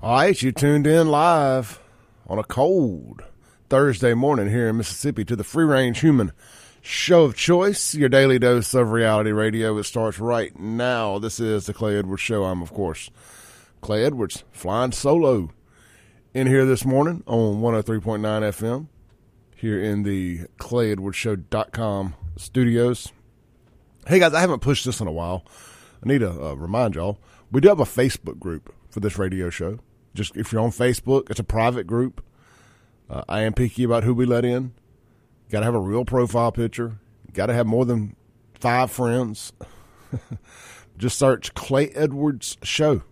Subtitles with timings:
[0.00, 1.80] All right, you tuned in live
[2.28, 3.24] on a cold
[3.68, 6.30] Thursday morning here in Mississippi to the Free Range Human
[6.80, 9.76] Show of Choice, your daily dose of reality radio.
[9.76, 11.18] It starts right now.
[11.18, 12.44] This is the Clay Edwards Show.
[12.44, 13.10] I'm, of course,
[13.80, 15.50] Clay Edwards, flying solo
[16.32, 18.86] in here this morning on 103.9 FM
[19.56, 23.10] here in the ClayEdwardsShow.com studios.
[24.06, 25.44] Hey, guys, I haven't pushed this in a while.
[26.04, 27.18] I need to uh, remind y'all,
[27.50, 29.80] we do have a Facebook group for this radio show.
[30.18, 32.24] Just if you're on Facebook, it's a private group.
[33.08, 34.72] Uh, I am picky about who we let in.
[35.48, 36.98] Got to have a real profile picture.
[37.32, 38.16] Got to have more than
[38.58, 39.52] five friends.
[40.98, 43.02] Just search Clay Edwards Show.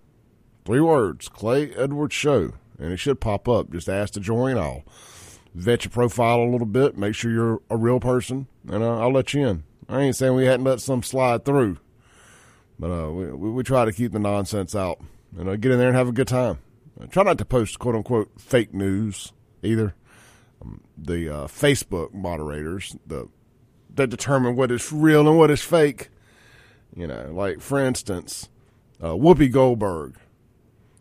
[0.64, 3.70] Three words, Clay Edwards Show, and it should pop up.
[3.70, 4.58] Just ask to join.
[4.58, 4.82] I'll
[5.54, 9.12] vet your profile a little bit, make sure you're a real person, and uh, I'll
[9.12, 9.62] let you in.
[9.88, 11.78] I ain't saying we hadn't let some slide through,
[12.80, 15.00] but uh, we, we try to keep the nonsense out
[15.38, 16.58] and uh, get in there and have a good time.
[17.00, 19.94] I try not to post quote unquote fake news either.
[20.62, 23.28] Um, the uh, Facebook moderators, the
[23.94, 26.10] that determine what is real and what is fake.
[26.94, 28.48] You know, like for instance,
[29.00, 30.16] uh, Whoopi Goldberg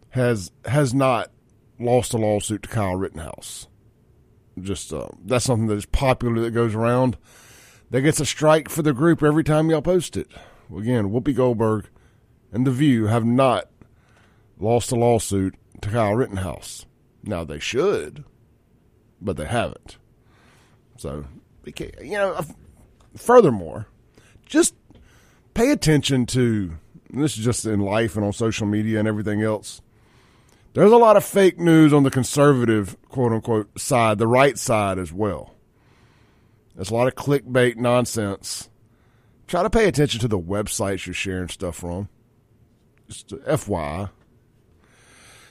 [0.10, 1.32] has has not
[1.80, 3.68] lost a lawsuit to Kyle Rittenhouse.
[4.60, 7.18] Just uh, that's something that is popular that goes around.
[7.92, 10.30] That gets a strike for the group every time y'all post it.
[10.76, 11.88] Again, Whoopi Goldberg
[12.52, 13.70] and The View have not
[14.58, 15.56] lost a lawsuit
[15.86, 16.86] to Kyle Rittenhouse.
[17.24, 18.24] Now they should,
[19.22, 19.98] but they haven't.
[20.98, 21.26] So,
[21.66, 22.40] you know,
[23.16, 23.88] furthermore,
[24.46, 24.76] just
[25.54, 26.78] pay attention to
[27.10, 29.82] this is just in life and on social media and everything else.
[30.74, 35.00] There's a lot of fake news on the conservative, quote unquote, side, the right side
[35.00, 35.56] as well.
[36.76, 38.70] There's a lot of clickbait nonsense.
[39.48, 42.10] Try to pay attention to the websites you're sharing stuff from.
[43.08, 44.10] Just FYI.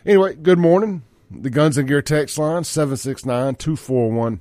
[0.06, 1.02] Anyway, good morning.
[1.30, 4.38] The Guns and Gear text line, 769 241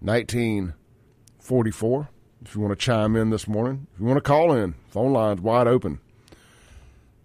[0.00, 2.08] 1944.
[2.42, 5.12] If you want to chime in this morning, if you want to call in, phone
[5.12, 6.00] line's wide open.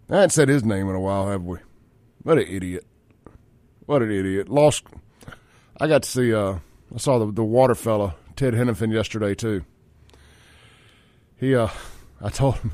[0.08, 1.58] I hadn't said his name in a while, have we?
[2.22, 2.86] What an idiot!
[3.86, 4.48] What an idiot!
[4.48, 4.84] Lost.
[5.80, 6.32] I got to see.
[6.32, 6.58] Uh,
[6.94, 9.64] I saw the the water fella Ted Henifin yesterday too.
[11.36, 11.68] He, uh,
[12.20, 12.72] I told him,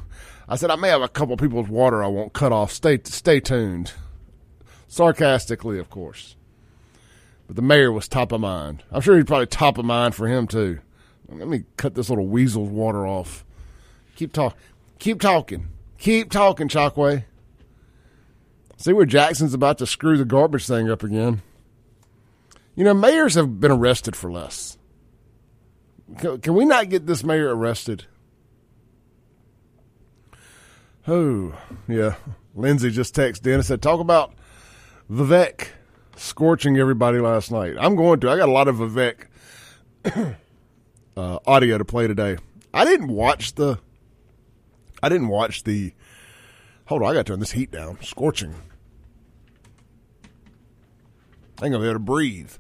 [0.49, 2.73] I said I may have a couple people's water I won't cut off.
[2.73, 3.93] Stay stay tuned.
[4.89, 6.35] Sarcastically, of course.
[7.47, 8.83] But the mayor was top of mind.
[8.91, 10.81] I'm sure he's probably top of mind for him too.
[11.29, 13.45] Let me cut this little weasel's water off.
[14.17, 14.57] Keep talk.
[14.99, 15.69] Keep talking.
[16.01, 17.25] Keep talking, Chokwe.
[18.79, 21.43] See where Jackson's about to screw the garbage thing up again.
[22.75, 24.79] You know, mayors have been arrested for less.
[26.17, 28.07] Can, can we not get this mayor arrested?
[31.07, 31.55] Oh,
[31.87, 32.15] yeah.
[32.55, 34.33] Lindsay just texted in and said, talk about
[35.11, 35.69] Vivek
[36.17, 37.77] scorching everybody last night.
[37.79, 38.31] I'm going to.
[38.31, 39.27] I got a lot of Vivek
[41.17, 42.39] uh, audio to play today.
[42.73, 43.79] I didn't watch the
[45.03, 45.93] I didn't watch the
[46.91, 47.99] Hold on, I got to turn this heat down.
[48.03, 48.53] Scorching.
[51.61, 52.51] I ain't gonna be able to breathe.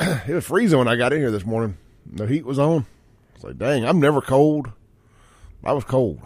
[0.00, 1.76] it was freezing when I got in here this morning.
[2.04, 2.84] The heat was on.
[3.36, 4.72] It's like, dang, I'm never cold.
[5.62, 6.20] I was cold.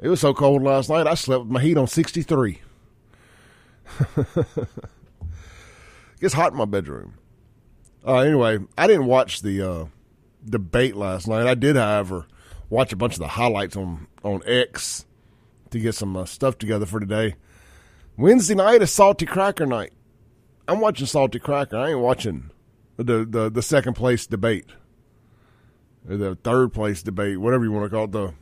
[0.00, 2.60] It was so cold last night, I slept with my heat on 63.
[6.20, 7.14] gets hot in my bedroom.
[8.04, 9.84] Uh, anyway, I didn't watch the uh,
[10.44, 11.46] debate last night.
[11.46, 12.26] I did, however,
[12.70, 15.06] watch a bunch of the highlights on, on X
[15.70, 17.34] to get some uh, stuff together for today.
[18.16, 19.92] Wednesday night is Salty Cracker night.
[20.68, 21.76] I'm watching Salty Cracker.
[21.76, 22.50] I ain't watching
[22.96, 24.66] the the, the second place debate,
[26.08, 28.12] or the third place debate, whatever you want to call it.
[28.12, 28.34] The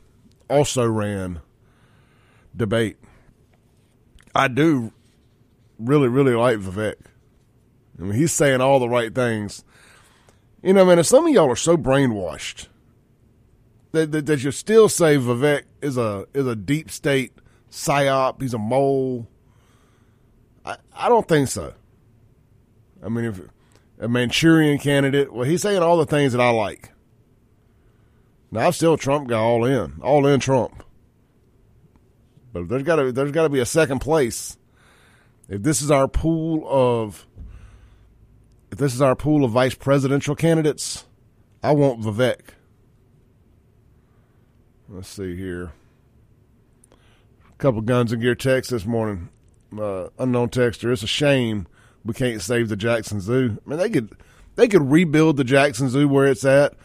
[0.49, 1.41] also ran
[2.55, 2.97] debate.
[4.35, 4.93] I do
[5.79, 6.95] really, really like Vivek.
[7.99, 9.63] I mean, he's saying all the right things.
[10.61, 12.67] You know, man, if some of y'all are so brainwashed
[13.93, 17.31] that, that, that you still say Vivek is a is a deep state
[17.71, 19.27] psyop, he's a mole.
[20.65, 21.73] I, I don't think so.
[23.03, 23.41] I mean, if
[23.99, 26.91] a Manchurian candidate, well, he's saying all the things that I like.
[28.51, 30.83] Now, I'm still a Trump guy, all in, all in Trump.
[32.51, 34.57] But there's got to there's got to be a second place.
[35.49, 37.27] If this is our pool of
[38.71, 41.05] if this is our pool of vice presidential candidates,
[41.61, 42.39] I want Vivek.
[44.93, 45.71] Let's see here.
[46.91, 49.29] A couple guns and gear texts this morning.
[49.75, 50.93] Uh, unknown texter.
[50.93, 51.65] It's a shame
[52.05, 53.57] we can't save the Jackson Zoo.
[53.65, 54.15] I mean, they could
[54.53, 56.75] they could rebuild the Jackson Zoo where it's at.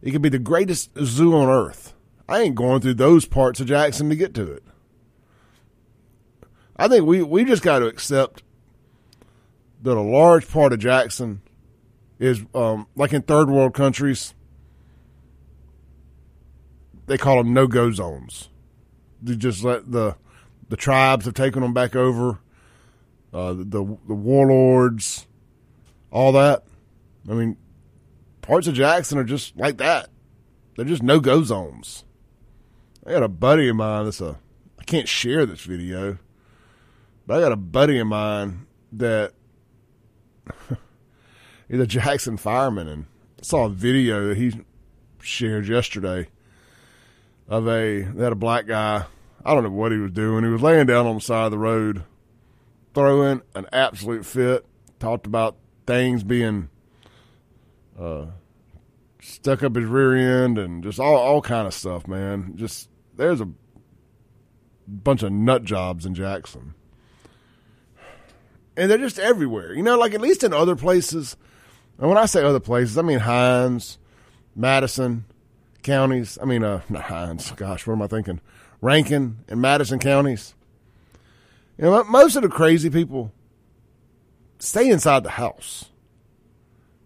[0.00, 1.92] It could be the greatest zoo on earth.
[2.28, 4.62] I ain't going through those parts of Jackson to get to it.
[6.76, 8.44] I think we, we just got to accept
[9.82, 11.42] that a large part of Jackson
[12.20, 14.34] is um, like in third world countries.
[17.10, 18.50] They call them no go zones.
[19.20, 20.14] They just let the
[20.68, 22.38] the tribes have taken them back over.
[23.34, 23.64] Uh, the
[24.06, 25.26] the warlords,
[26.12, 26.62] all that.
[27.28, 27.56] I mean,
[28.42, 30.10] parts of Jackson are just like that.
[30.76, 32.04] They're just no go zones.
[33.04, 34.38] I got a buddy of mine that's a
[34.78, 36.16] I can't share this video,
[37.26, 39.32] but I got a buddy of mine that
[41.68, 43.06] he's a Jackson fireman, and
[43.40, 44.60] I saw a video that he
[45.20, 46.28] shared yesterday
[47.50, 49.04] of a they had a black guy.
[49.44, 50.44] I don't know what he was doing.
[50.44, 52.04] He was laying down on the side of the road,
[52.94, 54.64] throwing an absolute fit.
[54.98, 55.56] Talked about
[55.86, 56.68] things being
[57.98, 58.26] uh,
[59.20, 62.52] stuck up his rear end and just all all kind of stuff, man.
[62.54, 63.48] Just there's a
[64.86, 66.74] bunch of nut jobs in Jackson.
[68.76, 69.74] And they're just everywhere.
[69.74, 71.36] You know, like at least in other places.
[71.98, 73.98] And when I say other places, I mean Hinds,
[74.54, 75.24] Madison
[75.82, 76.38] counties.
[76.40, 77.50] I mean, uh, not Hinds.
[77.52, 78.40] Gosh, what am I thinking?
[78.80, 80.54] Rankin and Madison counties.
[81.78, 83.32] You know, most of the crazy people
[84.58, 85.86] stay inside the house.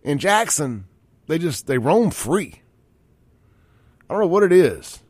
[0.02, 0.86] In Jackson,
[1.26, 2.62] they just they roam free.
[4.08, 5.00] I don't know what it is.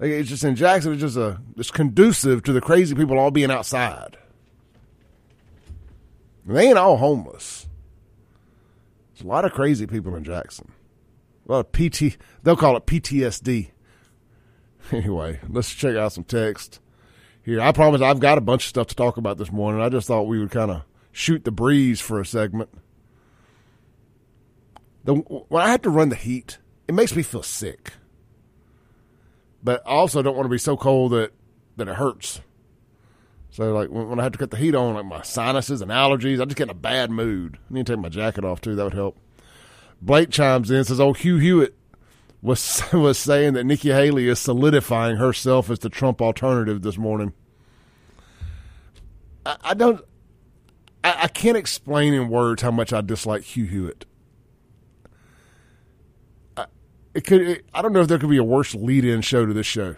[0.00, 0.92] It's just in Jackson.
[0.92, 4.16] It's just a it's conducive to the crazy people all being outside.
[6.44, 7.68] They ain't all homeless.
[9.12, 10.72] There's a lot of crazy people in Jackson.
[11.48, 12.16] Of PT.
[12.42, 13.70] They'll call it PTSD.
[14.90, 16.80] Anyway, let's check out some text
[17.44, 17.60] here.
[17.60, 19.80] I promise I've got a bunch of stuff to talk about this morning.
[19.80, 22.68] I just thought we would kind of shoot the breeze for a segment.
[25.04, 27.92] The, when I have to run the heat, it makes me feel sick.
[29.62, 31.32] But I also don't want to be so cold that,
[31.76, 32.40] that it hurts.
[33.50, 35.90] So like when, when I have to cut the heat on, like my sinuses and
[35.90, 37.58] allergies, I just get in a bad mood.
[37.70, 38.74] I need to take my jacket off too.
[38.74, 39.16] That would help.
[40.02, 41.74] Blake chimes in says, "Oh, Hugh Hewitt
[42.42, 47.32] was was saying that Nikki Haley is solidifying herself as the Trump alternative this morning."
[49.46, 50.04] I, I don't.
[51.04, 54.04] I, I can't explain in words how much I dislike Hugh Hewitt.
[57.14, 57.42] it could.
[57.42, 59.96] It, I don't know if there could be a worse lead-in show to this show.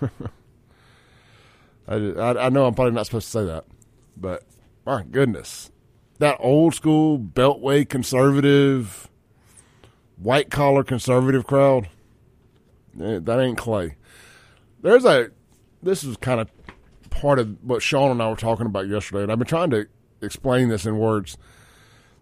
[0.02, 3.64] I, I, I know I'm probably not supposed to say that,
[4.16, 4.44] but
[4.86, 5.69] my goodness,
[6.20, 9.08] that old school beltway conservative,
[10.18, 11.88] white collar conservative crowd,
[13.00, 13.96] eh, that ain't Clay.
[14.82, 15.30] There's a.
[15.82, 16.50] This is kind of
[17.08, 19.86] part of what Sean and I were talking about yesterday, and I've been trying to
[20.20, 21.38] explain this in words.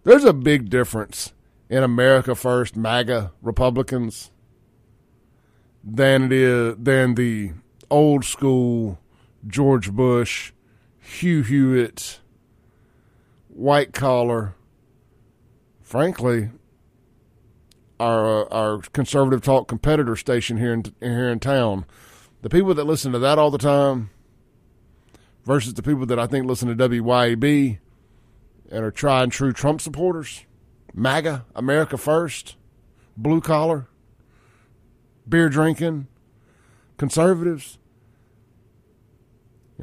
[0.05, 1.33] There's a big difference
[1.69, 4.31] in America First MAGA Republicans
[5.83, 7.51] than it is than the
[7.89, 8.97] old school
[9.45, 10.53] George Bush,
[10.99, 12.18] Hugh Hewitt,
[13.59, 14.55] white collar.
[15.81, 16.49] Frankly,
[17.99, 21.85] our uh, our conservative talk competitor station here in here in town,
[22.41, 24.09] the people that listen to that all the time
[25.45, 27.79] versus the people that I think listen to WYAB
[28.71, 30.45] and are tried and true Trump supporters,
[30.93, 32.55] MAGA, America First,
[33.17, 33.87] blue collar,
[35.27, 36.07] beer drinking,
[36.97, 37.77] conservatives.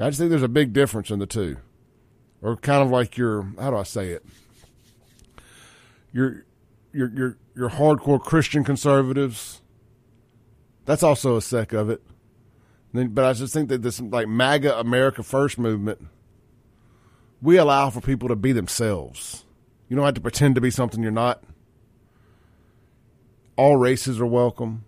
[0.00, 1.56] I just think there's a big difference in the two.
[2.42, 4.24] Or kind of like your how do I say it?
[6.12, 6.44] Your
[6.92, 9.62] your your your hardcore Christian conservatives.
[10.84, 12.02] That's also a sec of it.
[12.92, 16.06] But I just think that this like MAGA America First movement,
[17.42, 19.44] we allow for people to be themselves.
[19.88, 21.42] You don't have to pretend to be something you're not.
[23.56, 24.84] All races are welcome.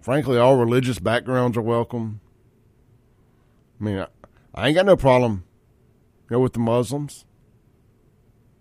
[0.00, 2.20] Frankly, all religious backgrounds are welcome.
[3.80, 4.06] I mean, I,
[4.54, 5.44] I ain't got no problem
[6.32, 7.24] know, with the Muslims.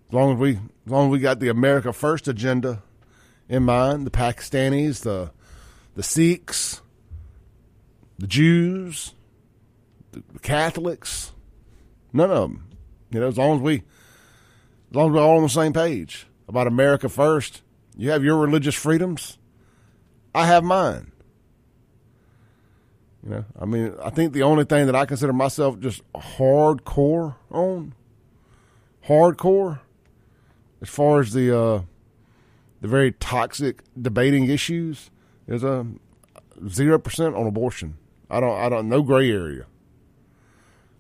[0.10, 2.84] As long as we, as long as we got the America First agenda
[3.50, 5.32] in mind, the Pakistanis, the
[5.96, 6.82] the Sikhs,
[8.18, 9.14] the Jews,
[10.12, 11.32] the Catholics,
[12.14, 12.68] none of them.
[13.10, 16.28] You know, as long as we, as long as we're all on the same page
[16.48, 17.62] about America first,
[17.98, 19.38] you have your religious freedoms.
[20.34, 21.11] I have mine.
[23.24, 27.36] You know, I mean, I think the only thing that I consider myself just hardcore
[27.52, 27.94] on,
[29.08, 29.80] hardcore,
[30.82, 31.82] as far as the uh,
[32.82, 35.12] the very toxic debating issues,
[35.48, 35.86] is a
[36.68, 37.98] zero percent on abortion.
[38.30, 38.58] I don't.
[38.58, 38.90] I don't.
[38.90, 39.66] No gray area.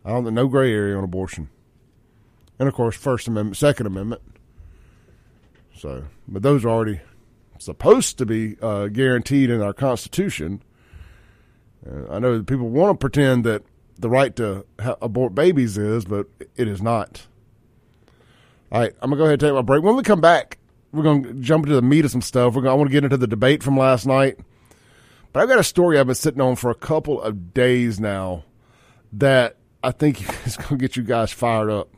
[0.06, 0.32] I don't.
[0.34, 1.50] No gray area on abortion.
[2.60, 4.22] And of course, First Amendment, Second Amendment.
[5.76, 7.02] So, but those are already
[7.58, 10.62] supposed to be uh, guaranteed in our Constitution.
[11.86, 13.64] Uh, I know people want to pretend that
[13.98, 17.28] the right to ha- abort babies is, but it is not.
[18.72, 19.84] All right, I'm gonna go ahead and take my break.
[19.84, 20.58] When we come back,
[20.92, 22.54] we're gonna jump into the meat of some stuff.
[22.54, 24.40] We're gonna, I want to get into the debate from last night.
[25.34, 28.44] But I've got a story I've been sitting on for a couple of days now
[29.14, 31.90] that I think is to get you guys fired up.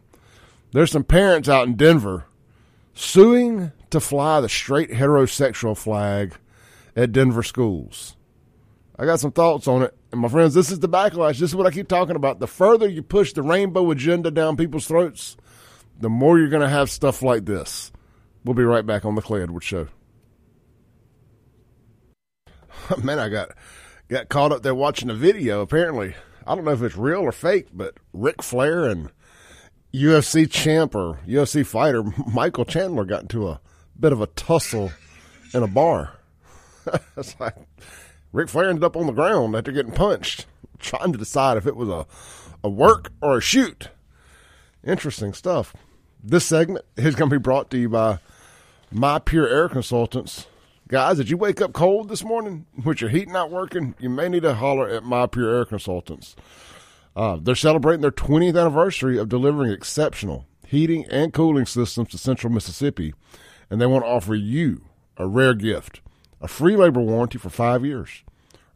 [0.72, 2.26] There's some parents out in Denver
[2.96, 6.36] suing to fly the straight heterosexual flag
[6.96, 8.16] at Denver schools.
[8.98, 9.96] I got some thoughts on it.
[10.12, 11.40] And my friends, this is the backlash.
[11.40, 12.40] This is what I keep talking about.
[12.40, 15.36] The further you push the rainbow agenda down people's throats,
[16.00, 17.92] the more you're going to have stuff like this.
[18.44, 19.88] We'll be right back on the Clay Edwards Show.
[23.04, 23.52] man, I got
[24.10, 25.62] got caught up there watching a video.
[25.62, 26.14] Apparently,
[26.46, 29.12] I don't know if it's real or fake, but Ric Flair and
[29.94, 33.62] UFC champ or UFC fighter Michael Chandler got into a
[34.00, 34.92] bit of a tussle
[35.54, 36.18] in a bar.
[37.18, 37.56] it's like
[38.34, 40.46] Ric Flair ended up on the ground after getting punched,
[40.80, 42.06] trying to decide if it was a,
[42.64, 43.90] a work or a shoot.
[44.84, 45.74] Interesting stuff.
[46.22, 48.20] This segment is going to be brought to you by
[48.92, 50.48] My Pure Air Consultants
[50.94, 53.96] Guys, did you wake up cold this morning with your heat not working?
[53.98, 56.36] You may need to holler at My Pure Air Consultants.
[57.16, 62.54] Uh, they're celebrating their 20th anniversary of delivering exceptional heating and cooling systems to central
[62.54, 63.16] Mississippi,
[63.72, 64.84] and they want to offer you
[65.18, 66.02] a rare gift
[66.44, 68.22] a free labor warranty for five years.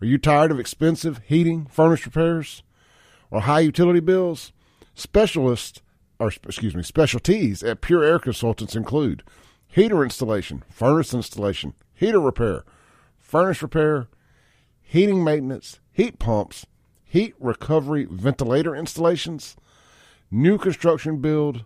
[0.02, 2.64] Are you tired of expensive heating, furnace repairs,
[3.30, 4.54] or high utility bills?
[4.96, 5.82] Specialists,
[6.18, 9.22] or excuse me, specialties at Pure Air Consultants include
[9.68, 12.64] heater installation, furnace installation, heater repair,
[13.20, 14.08] furnace repair,
[14.82, 16.66] heating maintenance, heat pumps,
[17.04, 19.58] heat recovery ventilator installations,
[20.32, 21.66] new construction build,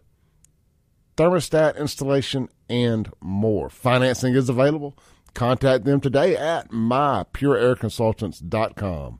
[1.15, 3.69] thermostat installation, and more.
[3.69, 4.97] Financing is available.
[5.33, 9.19] Contact them today at mypureairconsultants.com.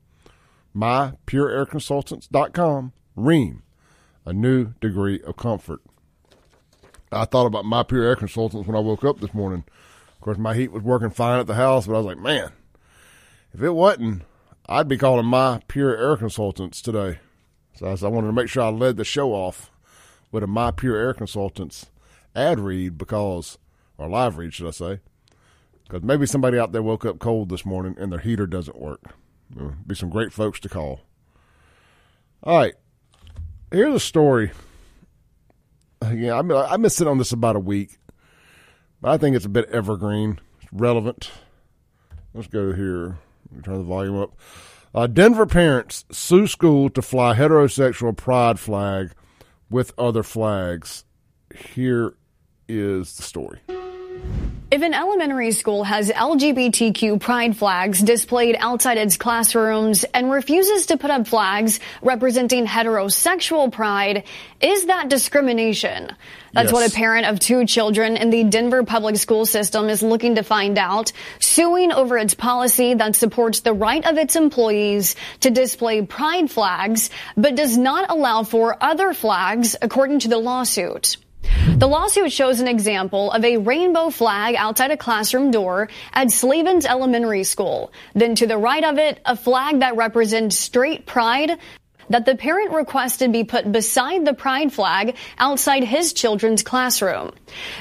[0.76, 2.92] Mypureairconsultants.com.
[3.16, 3.62] Rheem,
[4.24, 5.80] a new degree of comfort.
[7.10, 9.64] I thought about my pure air consultants when I woke up this morning.
[10.14, 12.52] Of course, my heat was working fine at the house, but I was like, man,
[13.52, 14.22] if it wasn't,
[14.66, 17.18] I'd be calling my pure air consultants today.
[17.74, 19.70] So I, wanted to make sure I led the show off
[20.30, 21.86] with a my pure air consultants
[22.34, 23.58] ad read because,
[23.98, 25.00] or live read, should I say?
[25.92, 29.14] Because maybe somebody out there woke up cold this morning and their heater doesn't work.
[29.50, 31.02] There'll be some great folks to call.
[32.42, 32.72] All right,
[33.70, 34.52] here's a story.
[36.02, 37.98] Yeah, I've been, I've been sitting on this about a week.
[39.02, 41.30] But I think it's a bit evergreen, it's relevant.
[42.32, 43.18] Let's go here.
[43.62, 44.34] Turn the volume up.
[44.94, 49.12] Uh, Denver parents sue school to fly heterosexual pride flag
[49.68, 51.04] with other flags.
[51.54, 52.14] Here
[52.66, 53.60] is the story.
[54.72, 60.96] If an elementary school has LGBTQ pride flags displayed outside its classrooms and refuses to
[60.96, 64.24] put up flags representing heterosexual pride,
[64.62, 66.16] is that discrimination?
[66.54, 66.72] That's Yes.
[66.72, 70.42] what a parent of two children in the Denver public school system is looking to
[70.42, 76.00] find out, suing over its policy that supports the right of its employees to display
[76.00, 81.18] pride flags, but does not allow for other flags, according to the lawsuit.
[81.76, 86.86] The lawsuit shows an example of a rainbow flag outside a classroom door at Slavens
[86.86, 87.92] Elementary School.
[88.14, 91.58] Then to the right of it, a flag that represents straight pride
[92.10, 97.32] that the parent requested be put beside the pride flag outside his children's classroom.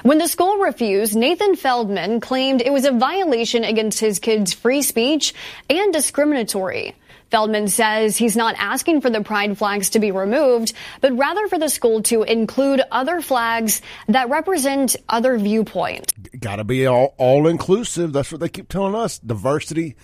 [0.03, 4.81] When the school refused, Nathan Feldman claimed it was a violation against his kids' free
[4.81, 5.33] speech
[5.69, 6.95] and discriminatory.
[7.31, 11.57] Feldman says he's not asking for the pride flags to be removed, but rather for
[11.57, 16.13] the school to include other flags that represent other viewpoints.
[16.37, 18.11] Got to be all, all inclusive.
[18.11, 19.17] That's what they keep telling us.
[19.19, 19.95] Diversity,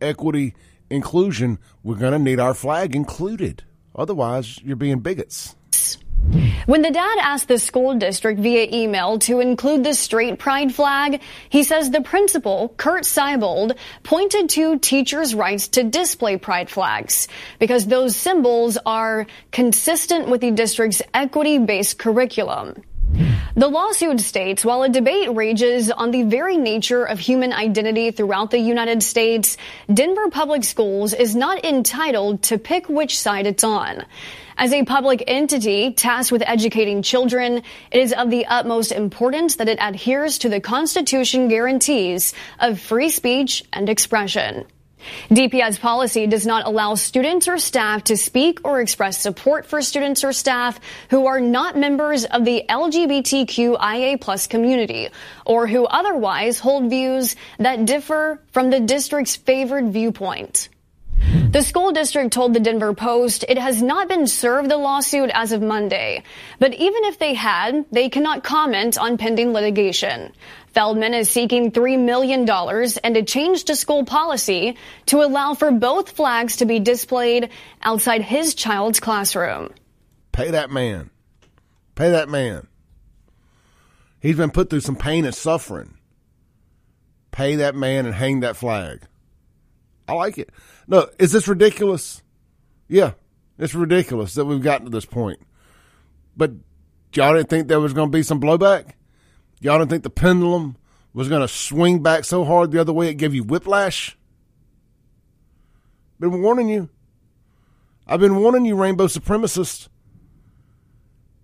[0.00, 0.54] equity,
[0.88, 1.58] inclusion.
[1.82, 3.64] We're to need our flag included.
[3.96, 5.55] Otherwise, you're being bigots.
[6.66, 11.20] When the dad asked the school district via email to include the straight pride flag,
[11.48, 17.28] he says the principal, Kurt Seibold, pointed to teachers' rights to display pride flags
[17.60, 22.82] because those symbols are consistent with the district's equity-based curriculum.
[23.54, 28.50] The lawsuit states while a debate rages on the very nature of human identity throughout
[28.50, 29.56] the United States,
[29.92, 34.04] Denver Public Schools is not entitled to pick which side it's on.
[34.58, 39.68] As a public entity tasked with educating children, it is of the utmost importance that
[39.68, 44.64] it adheres to the Constitution guarantees of free speech and expression.
[45.28, 50.24] DPS policy does not allow students or staff to speak or express support for students
[50.24, 55.10] or staff who are not members of the LGBTQIA plus community
[55.44, 60.70] or who otherwise hold views that differ from the district's favored viewpoint.
[61.50, 65.52] The school district told the Denver Post it has not been served the lawsuit as
[65.52, 66.22] of Monday.
[66.58, 70.32] But even if they had, they cannot comment on pending litigation.
[70.68, 76.10] Feldman is seeking $3 million and a change to school policy to allow for both
[76.10, 77.48] flags to be displayed
[77.80, 79.72] outside his child's classroom.
[80.32, 81.08] Pay that man.
[81.94, 82.66] Pay that man.
[84.20, 85.96] He's been put through some pain and suffering.
[87.30, 89.00] Pay that man and hang that flag.
[90.08, 90.50] I like it.
[90.88, 92.22] No, is this ridiculous?
[92.88, 93.12] Yeah,
[93.58, 95.40] it's ridiculous that we've gotten to this point.
[96.36, 96.52] But
[97.14, 98.92] y'all didn't think there was going to be some blowback?
[99.60, 100.76] Y'all didn't think the pendulum
[101.12, 104.16] was going to swing back so hard the other way it gave you whiplash?
[106.20, 106.88] Been warning you.
[108.06, 109.88] I've been warning you, rainbow supremacists.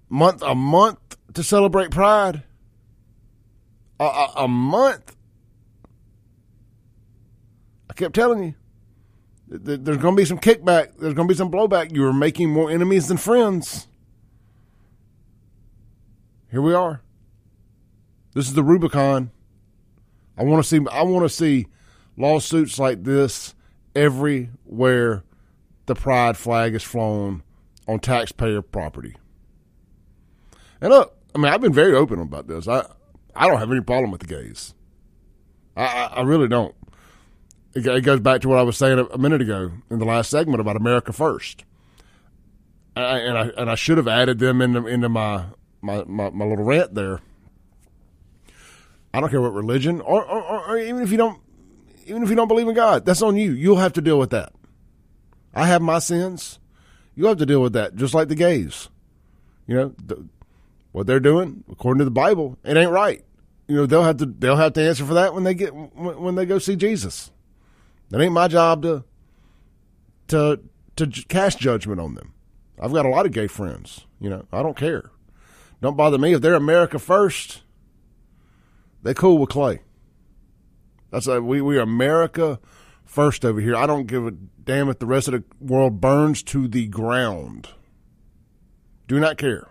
[0.08, 0.98] Month a month
[1.34, 2.42] to celebrate Pride.
[3.98, 5.16] A, a, a month.
[7.90, 8.54] I kept telling you.
[9.52, 10.96] Th- th- There's going to be some kickback.
[10.98, 11.94] There's going to be some blowback.
[11.94, 13.86] You are making more enemies than friends.
[16.50, 17.02] Here we are.
[18.34, 19.30] This is the Rubicon.
[20.36, 20.80] I want to see.
[20.90, 21.66] I want to see
[22.16, 23.54] lawsuits like this
[23.94, 25.24] everywhere
[25.86, 27.42] the pride flag is flown
[27.86, 29.16] on taxpayer property.
[30.80, 32.66] And look, I mean, I've been very open about this.
[32.68, 32.86] I
[33.34, 34.74] I don't have any problem with the gays.
[35.76, 36.74] I I, I really don't.
[37.74, 40.60] It, goes back to what I was saying a, minute ago in the last segment
[40.60, 41.64] about America first.
[42.94, 45.44] I, and I and I should have added them into into my
[45.80, 47.20] my, my, my little rant there.
[49.14, 51.38] I don't care what religion, or, or, or, even if you don't,
[52.06, 53.52] even if you don't believe in God, that's on you.
[53.52, 54.54] You'll have to deal with that.
[55.54, 56.58] I have my sins.
[57.14, 58.88] You'll have to deal with that, just like the gays.
[59.66, 60.26] You know the,
[60.92, 63.22] what they're doing, according to the Bible, it ain't right.
[63.68, 66.34] You know they'll have to they'll have to answer for that when they get when
[66.34, 67.30] they go see Jesus.
[68.12, 69.04] That ain't my job to
[70.28, 70.60] to
[70.96, 72.34] to cast judgment on them.
[72.78, 74.06] I've got a lot of gay friends.
[74.20, 75.10] You know I don't care.
[75.80, 77.62] Don't bother me if they're America first.
[79.02, 79.80] They cool with Clay.
[81.10, 82.60] That's a, we we America
[83.06, 83.74] first over here.
[83.74, 87.70] I don't give a damn if the rest of the world burns to the ground.
[89.08, 89.70] Do not care.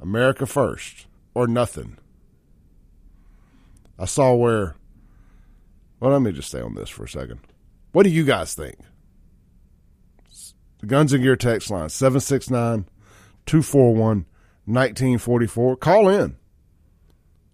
[0.00, 1.98] America first or nothing.
[3.98, 4.76] I saw where.
[6.00, 7.40] Well, let me just stay on this for a second.
[7.92, 8.78] What do you guys think?
[10.78, 12.86] The Guns and Gear text line 769
[13.44, 14.24] 241
[14.64, 15.76] 1944.
[15.76, 16.36] Call in.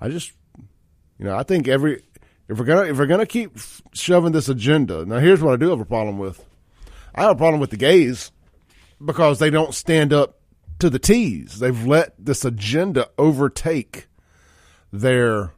[0.00, 0.32] I just,
[1.18, 2.02] you know, I think every
[2.48, 3.56] if we're gonna if we're gonna keep
[3.92, 6.44] shoving this agenda, now here's what I do have a problem with.
[7.14, 8.32] I have a problem with the gays
[9.04, 10.40] because they don't stand up
[10.78, 11.58] to the T's.
[11.58, 14.08] They've let this agenda overtake
[14.92, 15.52] their.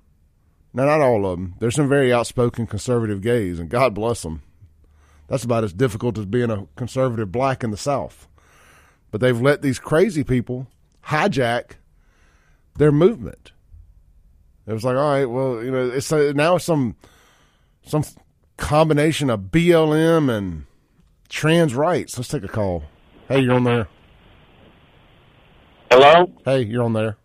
[0.73, 1.55] Now, not all of them.
[1.61, 4.43] There's some very outspoken conservative gays, and God bless them.
[5.29, 8.29] That's about as difficult as being a conservative black in the South.
[9.11, 10.67] But they've let these crazy people
[11.07, 11.77] hijack
[12.77, 13.53] their movement.
[14.67, 16.97] It was like, all right, well, you know, it's uh, now some
[17.87, 18.05] some
[18.57, 20.65] combination of BLM and
[21.29, 22.17] trans rights.
[22.17, 22.85] Let's take a call.
[23.29, 23.89] Hey, you're on there.
[25.91, 26.31] Hello.
[26.45, 27.17] Hey, you're on there.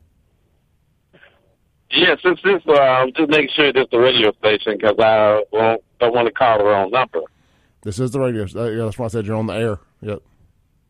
[1.92, 5.44] Yeah, since this, uh, I'm just making sure this is the radio station because I
[5.52, 7.22] won't, don't want to call the wrong number.
[7.82, 8.44] This is the radio.
[8.44, 9.80] Uh, yeah, that's why I said you're on the air.
[10.02, 10.20] Yep.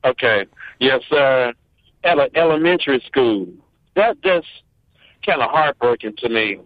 [0.06, 0.46] Okay.
[0.80, 1.54] Yes, sir.
[2.04, 3.48] At an elementary school,
[3.96, 4.46] that that's
[5.26, 6.60] kind of heartbreaking to me.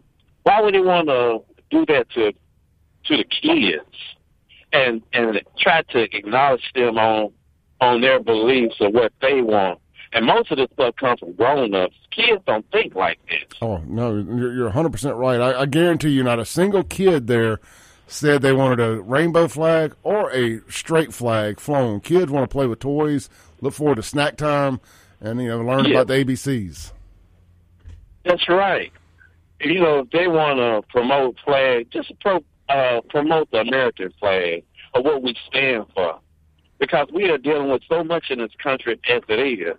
[0.44, 2.32] Why would he want to do that to
[3.06, 3.98] to the kids
[4.72, 7.32] and and try to acknowledge them on
[7.84, 9.80] on their beliefs or what they want?
[10.14, 11.96] And most of this stuff comes from grown ups.
[12.12, 13.44] Kids don't think like this.
[13.62, 15.42] Oh no, you're you're 100 percent right.
[15.42, 17.60] I, I guarantee you, not a single kid there
[18.06, 22.00] said they wanted a rainbow flag or a straight flag flown.
[22.00, 23.28] Kids want to play with toys,
[23.62, 24.80] look forward to snack time,
[25.20, 26.02] and you know learn Yeah.
[26.02, 26.92] about the ABCs.
[28.24, 28.92] That's right.
[29.62, 34.64] You know, if they want to promote flag, just pro, uh, promote the American flag
[34.94, 36.20] or what we stand for.
[36.84, 39.78] Because we are dealing with so much in this country as it is.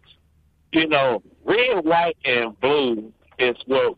[0.72, 3.96] You know, red, white, and blue is what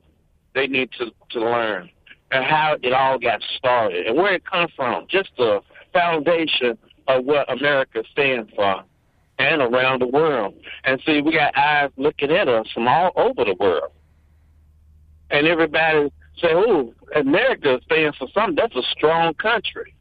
[0.56, 1.88] they need to, to learn
[2.32, 5.06] and how it all got started and where it comes from.
[5.08, 5.60] Just the
[5.92, 8.82] foundation of what America stands for
[9.38, 10.54] and around the world.
[10.82, 13.92] And see, we got eyes looking at us from all over the world
[15.30, 18.56] and everybody say, "Oh, America stands for something.
[18.56, 19.94] That's a strong country."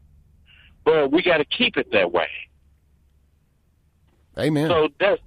[0.83, 2.29] But we got to keep it that way.
[4.37, 4.69] Amen.
[4.69, 5.21] So that's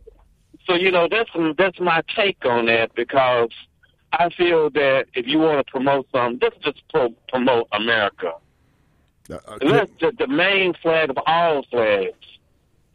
[0.66, 3.50] so you know that's that's my take on that because
[4.12, 8.32] I feel that if you want to promote something, let's just pro- promote America.
[9.30, 12.14] Uh, uh, that's the, the main flag of all flags.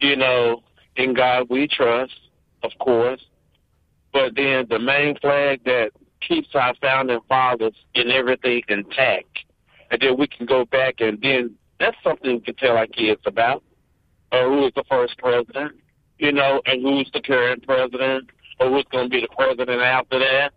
[0.00, 0.62] You know,
[0.96, 2.18] in God we trust,
[2.62, 3.24] of course.
[4.12, 9.40] But then the main flag that keeps our founding fathers and everything intact.
[9.90, 13.20] And then we can go back and then that's something we can tell our kids
[13.26, 13.62] about.
[14.32, 15.72] Or who was the first president,
[16.18, 20.18] you know, and who's the current president, or who's going to be the president after
[20.18, 20.52] that.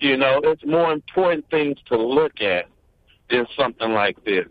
[0.00, 2.66] You know, it's more important things to look at
[3.30, 4.48] than something like this.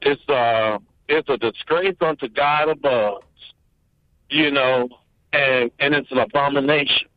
[0.00, 3.22] It's uh it's a disgrace unto God above,
[4.28, 4.88] you know,
[5.32, 7.08] and and it's an abomination.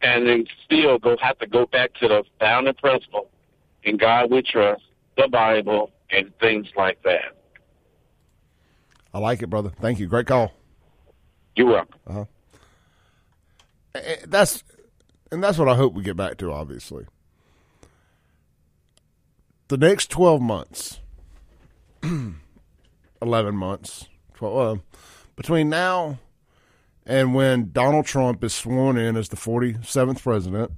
[0.00, 3.30] And they still go have to go back to the founding principle
[3.82, 4.82] in God we trust,
[5.16, 7.36] the Bible, and things like that.
[9.12, 9.72] I like it, brother.
[9.80, 10.06] Thank you.
[10.06, 10.52] Great call.
[11.58, 12.28] You're welcome.
[13.96, 14.62] Eh, That's
[15.32, 16.52] and that's what I hope we get back to.
[16.52, 17.04] Obviously,
[19.66, 21.00] the next twelve months,
[23.20, 24.80] eleven months, 12, uh,
[25.34, 26.20] between now
[27.04, 30.70] and when Donald Trump is sworn in as the forty seventh president,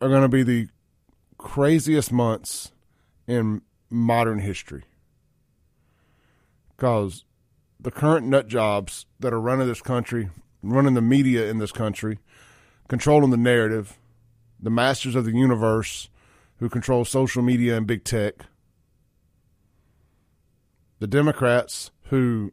[0.00, 0.68] are going to be the
[1.38, 2.72] craziest months
[3.28, 4.82] in modern history.
[6.76, 7.24] Because
[7.78, 10.30] the current nut jobs that are running this country,
[10.62, 12.18] running the media in this country,
[12.88, 13.98] controlling the narrative,
[14.60, 16.08] the masters of the universe
[16.58, 18.34] who control social media and big tech,
[20.98, 22.52] the Democrats who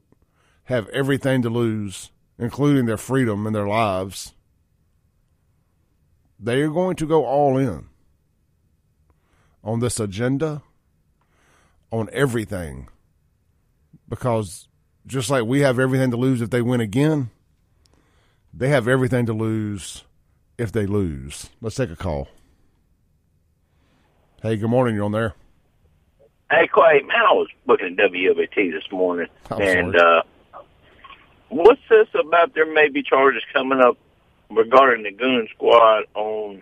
[0.65, 4.33] have everything to lose, including their freedom and their lives,
[6.39, 7.85] they are going to go all in
[9.63, 10.61] on this agenda,
[11.91, 12.89] on everything.
[14.09, 14.67] Because
[15.05, 17.29] just like we have everything to lose if they win again,
[18.53, 20.03] they have everything to lose
[20.57, 21.49] if they lose.
[21.61, 22.27] Let's take a call.
[24.41, 24.95] Hey, good morning.
[24.95, 25.33] You're on there.
[26.51, 30.21] Hey Clay, man, I was looking at WWT this morning, I'm and uh,
[31.49, 32.53] what's this about?
[32.53, 33.97] There may be charges coming up
[34.51, 36.61] regarding the goon squad on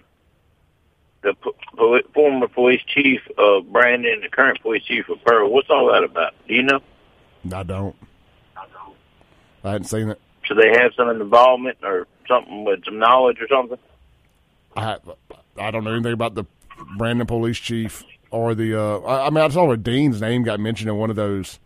[1.24, 5.52] the po- former police chief of Brandon, the current police chief of Pearl.
[5.52, 6.36] What's all that about?
[6.48, 6.80] Do you know?
[7.54, 7.96] I don't.
[9.64, 10.20] I hadn't seen it.
[10.44, 13.78] Should they have some involvement or something with some knowledge or something?
[14.76, 14.98] I
[15.58, 16.46] I don't know anything about the
[16.98, 18.80] Brandon police chief or the.
[18.80, 21.60] Uh, I, I mean, I saw where Dean's name got mentioned in one of those,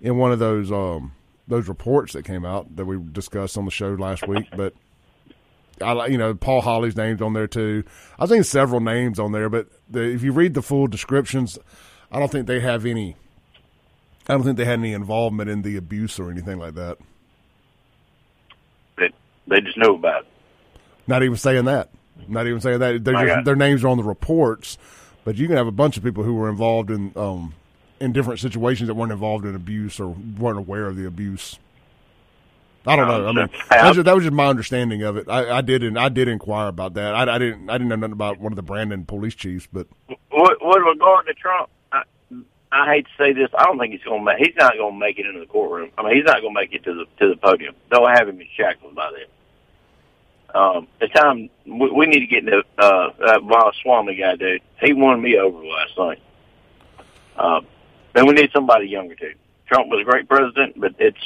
[0.00, 1.12] in one of those um
[1.48, 4.46] those reports that came out that we discussed on the show last week.
[4.56, 4.74] But
[5.80, 7.84] I you know Paul Holly's names on there too.
[8.18, 11.58] I've seen several names on there, but the, if you read the full descriptions,
[12.12, 13.16] I don't think they have any.
[14.30, 16.98] I don't think they had any involvement in the abuse or anything like that.
[18.96, 19.10] They
[19.48, 20.28] they just know about it.
[21.08, 21.90] Not even saying that.
[22.28, 23.02] Not even saying that.
[23.02, 24.78] Just, their names are on the reports,
[25.24, 27.54] but you can have a bunch of people who were involved in um,
[27.98, 31.58] in different situations that weren't involved in abuse or weren't aware of the abuse.
[32.86, 33.26] I don't know.
[33.26, 35.28] I mean, that was, just, that was just my understanding of it.
[35.28, 37.14] I, I did, I did inquire about that.
[37.14, 39.86] I, I, didn't, I didn't know nothing about one of the Brandon police chiefs, but
[40.30, 41.68] what, with regard to Trump,
[42.72, 44.38] I, hate to say this, I don't think he's going to make.
[44.38, 45.90] He's not going to make it into the courtroom.
[45.98, 47.74] I mean, he's not going to make it to the to the podium.
[47.90, 49.26] They'll have him in shackles by then.
[50.54, 54.62] Um, it's time we, we need to get the uh, that Ramaswamy guy, dude.
[54.80, 56.22] He won me over last night.
[57.36, 57.66] Um,
[58.14, 59.34] then we need somebody younger too.
[59.66, 61.18] Trump was a great president, but it's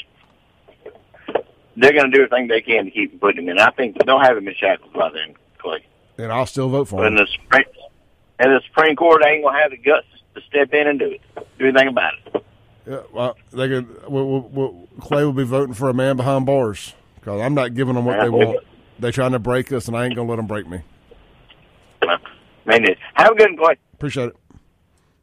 [1.76, 3.58] they're going to do everything they can to keep him putting him in.
[3.58, 5.84] I think they'll have him in shackles by then, Clay.
[6.18, 7.16] And I'll still vote for him.
[7.16, 7.64] And the Supreme,
[8.38, 11.06] and the Supreme Court ain't going to have the guts to step in and do
[11.06, 11.20] it.
[11.58, 12.44] Do anything about it.
[12.86, 14.08] Yeah, well, they could.
[14.10, 17.94] We'll, we'll, Clay will be voting for a man behind bars because I'm not giving
[17.94, 18.60] them what they want.
[18.98, 20.82] They're trying to break us, and I ain't gonna let them break me.
[22.66, 23.76] Man, have a good Clay.
[23.94, 24.36] Appreciate it.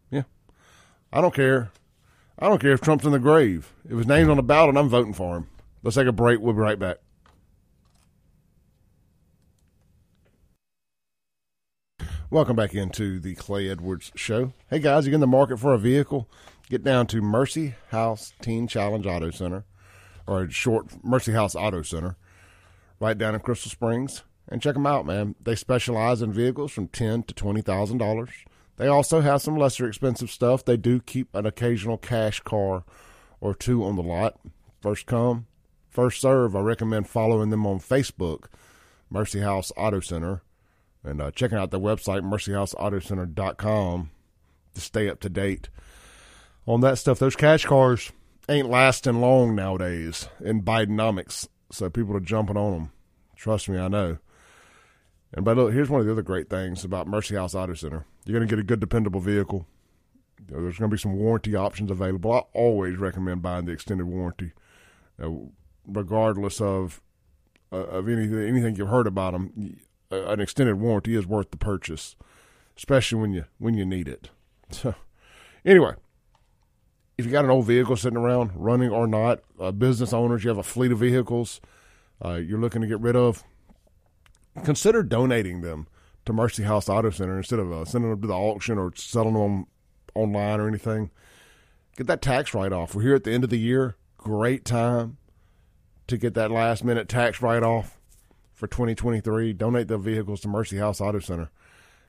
[0.09, 0.23] Yeah,
[1.13, 1.71] I don't care.
[2.39, 3.71] I don't care if Trump's in the grave.
[3.85, 5.47] If his name's on the ballot, I'm voting for him.
[5.83, 6.39] Let's take a break.
[6.39, 6.97] We'll be right back.
[12.31, 14.53] Welcome back into the Clay Edwards Show.
[14.69, 16.29] Hey guys, you're in the market for a vehicle?
[16.69, 19.65] Get down to Mercy House Teen Challenge Auto Center,
[20.25, 22.15] or short Mercy House Auto Center,
[23.01, 25.35] right down in Crystal Springs, and check them out, man.
[25.43, 28.29] They specialize in vehicles from ten to twenty thousand dollars.
[28.77, 30.63] They also have some lesser expensive stuff.
[30.63, 32.85] They do keep an occasional cash car
[33.41, 34.39] or two on the lot.
[34.79, 35.47] First come,
[35.89, 36.55] first serve.
[36.55, 38.45] I recommend following them on Facebook,
[39.09, 40.43] Mercy House Auto Center
[41.03, 44.11] and uh, checking out their website, mercyhouseautocenter.com,
[44.73, 45.69] to stay up to date
[46.65, 47.19] on that stuff.
[47.19, 48.11] Those cash cars
[48.47, 52.91] ain't lasting long nowadays in Bidenomics, so people are jumping on them.
[53.35, 54.17] Trust me, I know.
[55.33, 58.05] And but look, here's one of the other great things about Mercy House Auto Center:
[58.25, 59.65] you're going to get a good, dependable vehicle.
[60.47, 62.33] There's going to be some warranty options available.
[62.33, 64.51] I always recommend buying the extended warranty,
[65.21, 65.29] uh,
[65.87, 67.01] regardless of
[67.71, 69.77] uh, of anything anything you've heard about them
[70.11, 72.15] an extended warranty is worth the purchase,
[72.77, 74.29] especially when you when you need it.
[74.71, 74.95] So,
[75.65, 75.95] anyway,
[77.17, 80.49] if you got an old vehicle sitting around, running or not, uh, business owners, you
[80.49, 81.59] have a fleet of vehicles
[82.23, 83.43] uh, you're looking to get rid of,
[84.63, 85.87] consider donating them
[86.25, 89.33] to Mercy House Auto Center instead of uh, sending them to the auction or selling
[89.33, 89.65] them
[90.13, 91.09] online or anything.
[91.97, 92.93] Get that tax write off.
[92.93, 93.95] We're here at the end of the year.
[94.17, 95.17] Great time
[96.07, 97.99] to get that last minute tax write off
[98.61, 99.51] for 2023.
[99.53, 101.49] Donate the vehicles to Mercy House Auto Center.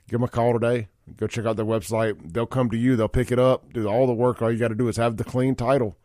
[0.06, 0.88] Give them a call today.
[1.16, 2.34] Go check out their website.
[2.34, 2.94] They'll come to you.
[2.94, 4.42] They'll pick it up, do all the work.
[4.42, 5.96] All you got to do is have the clean title,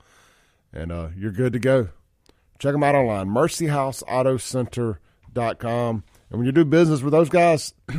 [0.71, 1.89] and uh, you're good to go.
[2.59, 6.03] Check them out online, mercyhouseautocenter.com.
[6.29, 7.73] And when you do business with those guys,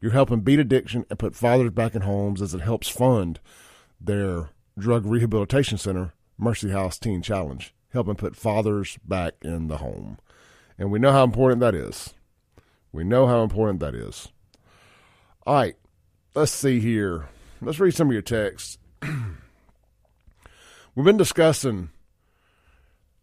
[0.00, 3.38] you're helping beat addiction and put fathers back in homes as it helps fund
[4.00, 10.18] their drug rehabilitation center, Mercy House Teen Challenge, helping put fathers back in the home.
[10.78, 12.14] And we know how important that is.
[12.92, 14.28] We know how important that is.
[15.46, 15.76] All right,
[16.34, 17.28] let's see here.
[17.60, 18.78] Let's read some of your texts.
[20.94, 21.90] We've been discussing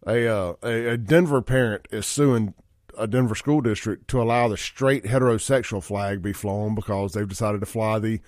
[0.05, 2.53] a, uh, a, Denver parent is suing
[2.97, 7.59] a Denver school district to allow the straight heterosexual flag be flown because they've decided
[7.61, 8.19] to fly the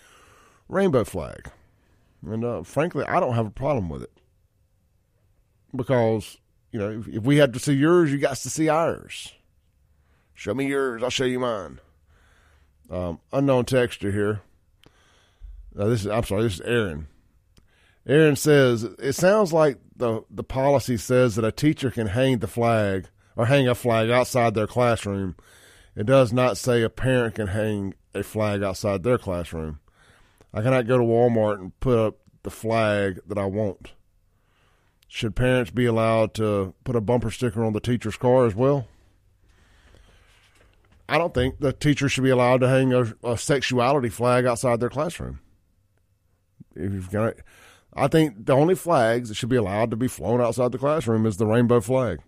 [0.69, 1.51] rainbow flag.
[2.25, 4.11] And uh, frankly, I don't have a problem with it
[5.75, 6.37] because
[6.73, 9.31] you know, if, if we had to see yours, you got to see ours.
[10.33, 11.79] Show me yours, I'll show you mine.
[12.89, 14.41] Um, unknown texture here.
[15.77, 17.07] Uh, this is I'm sorry, this is Aaron.
[18.05, 22.47] Aaron says it sounds like the the policy says that a teacher can hang the
[22.47, 23.07] flag
[23.37, 25.35] or hang a flag outside their classroom.
[25.95, 29.79] It does not say a parent can hang a flag outside their classroom.
[30.51, 33.93] I cannot go to Walmart and put up the flag that I want.
[35.13, 38.87] Should parents be allowed to put a bumper sticker on the teacher's car as well?
[41.07, 44.79] I don't think the teacher should be allowed to hang a, a sexuality flag outside
[44.79, 45.39] their classroom.
[46.75, 47.35] If you've got
[47.93, 51.27] I think the only flags that should be allowed to be flown outside the classroom
[51.27, 52.19] is the rainbow flag.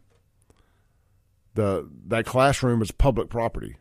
[1.56, 3.78] The that classroom is public property.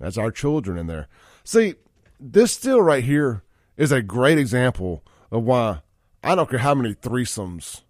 [0.00, 1.08] That's our children in there.
[1.44, 1.74] See,
[2.18, 3.42] this still right here
[3.76, 5.80] is a great example of why
[6.24, 7.82] I don't care how many threesomes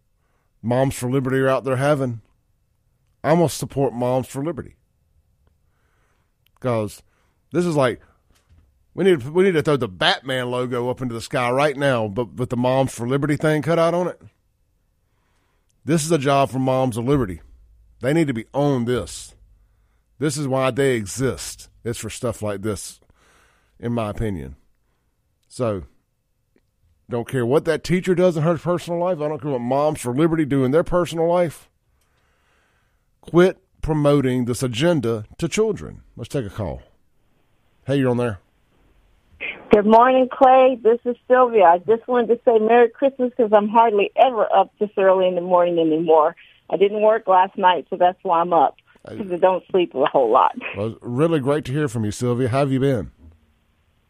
[0.62, 2.20] Moms for Liberty are out there having.
[3.22, 4.76] I'm going to support Moms for Liberty.
[6.54, 7.02] because
[7.52, 8.00] this is like
[8.94, 12.08] we need we need to throw the Batman logo up into the sky right now,
[12.08, 14.20] but with the Moms for Liberty thing cut out on it.
[15.84, 17.42] This is a job for Moms of Liberty.
[18.00, 19.34] They need to be on this.
[20.18, 21.68] This is why they exist.
[21.84, 23.00] It's for stuff like this,
[23.78, 24.56] in my opinion.
[25.48, 25.84] So,
[27.08, 29.20] don't care what that teacher does in her personal life.
[29.20, 31.68] I don't care what Moms for Liberty do in their personal life.
[33.20, 36.02] Quit promoting this agenda to children.
[36.16, 36.82] Let's take a call.
[37.86, 38.40] Hey, you're on there.
[39.70, 40.78] Good morning, Clay.
[40.82, 41.64] This is Sylvia.
[41.64, 45.34] I just wanted to say Merry Christmas because I'm hardly ever up this early in
[45.34, 46.36] the morning anymore.
[46.70, 50.06] I didn't work last night, so that's why I'm up because I don't sleep a
[50.06, 50.54] whole lot.
[50.76, 52.48] Well, really great to hear from you, Sylvia.
[52.48, 53.10] How have you been?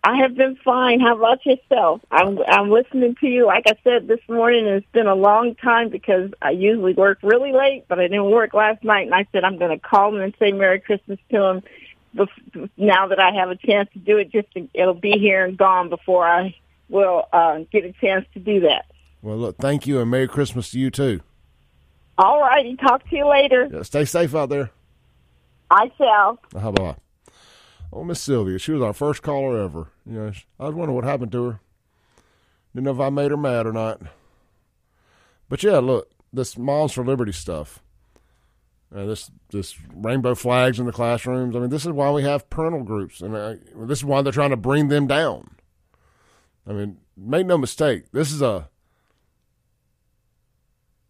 [0.04, 1.00] I have been fine.
[1.00, 2.02] How about yourself?
[2.10, 3.46] I'm I'm listening to you.
[3.46, 7.52] Like I said this morning, it's been a long time because I usually work really
[7.52, 10.20] late, but I didn't work last night, and I said I'm going to call him
[10.20, 11.62] and say Merry Christmas to him.
[12.76, 15.56] Now that I have a chance to do it, just to, it'll be here and
[15.56, 16.54] gone before I
[16.90, 18.84] will uh, get a chance to do that.
[19.22, 21.22] Well, look, thank you, and Merry Christmas to you too.
[22.18, 23.70] All righty, talk to you later.
[23.72, 24.70] Yeah, stay safe out there.
[25.70, 26.38] I shall.
[26.60, 26.98] How about?
[27.94, 29.92] Oh, Miss Sylvia, she was our first caller ever.
[30.04, 31.60] You know, I was wondering what happened to her.
[32.74, 34.02] Didn't know if I made her mad or not.
[35.48, 37.80] But yeah, look, this Moms for Liberty stuff.
[38.92, 41.54] Uh, this this rainbow flags in the classrooms.
[41.54, 44.32] I mean, this is why we have parental groups, and uh, this is why they're
[44.32, 45.54] trying to bring them down.
[46.66, 48.68] I mean, make no mistake, this is a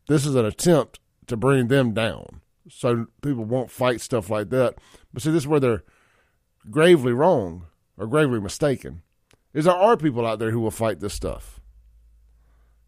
[0.07, 4.77] this is an attempt to bring them down, so people won't fight stuff like that.
[5.13, 5.85] But see, this is where they're
[6.71, 9.03] gravely wrong or gravely mistaken.
[9.53, 11.61] Is there are people out there who will fight this stuff,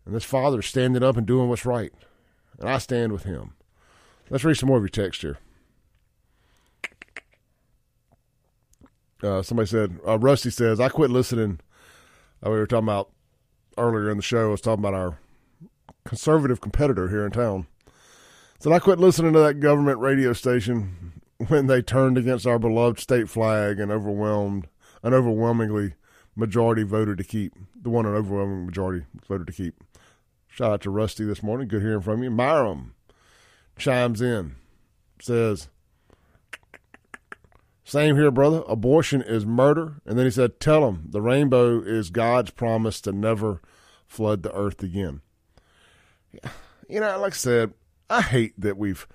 [0.05, 1.93] and this father's standing up and doing what's right,
[2.59, 3.55] and I stand with him.
[4.29, 5.39] Let's read some more of your text here.
[9.23, 11.61] Uh, somebody said, uh, Rusty says, I quit listening.
[12.45, 13.11] Uh, we were talking about
[13.79, 15.19] earlier in the show, I was talking about our
[16.05, 17.67] conservative competitor here in town.
[18.59, 21.16] Said, I quit listening to that government radio station
[21.49, 24.69] when they turned against our beloved state flag and overwhelmed,
[25.03, 25.95] an overwhelmingly
[26.35, 27.55] majority voted to keep.
[27.81, 29.83] The one an overwhelming majority voted to keep.
[30.49, 31.69] Shout out to Rusty this morning.
[31.69, 32.31] Good hearing from you.
[32.31, 32.91] Myram
[33.79, 34.57] chimes in,
[35.21, 35.69] says,
[37.85, 38.63] Same here, brother.
[38.67, 40.01] Abortion is murder.
[40.07, 43.61] And then he said, Tell him the rainbow is God's promise to never
[44.07, 45.21] flood the earth again.
[46.89, 47.75] You know, like I said,
[48.09, 49.09] I hate that we've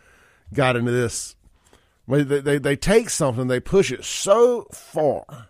[0.54, 1.36] got into this.
[2.12, 5.48] They, they, they take something, they push it so far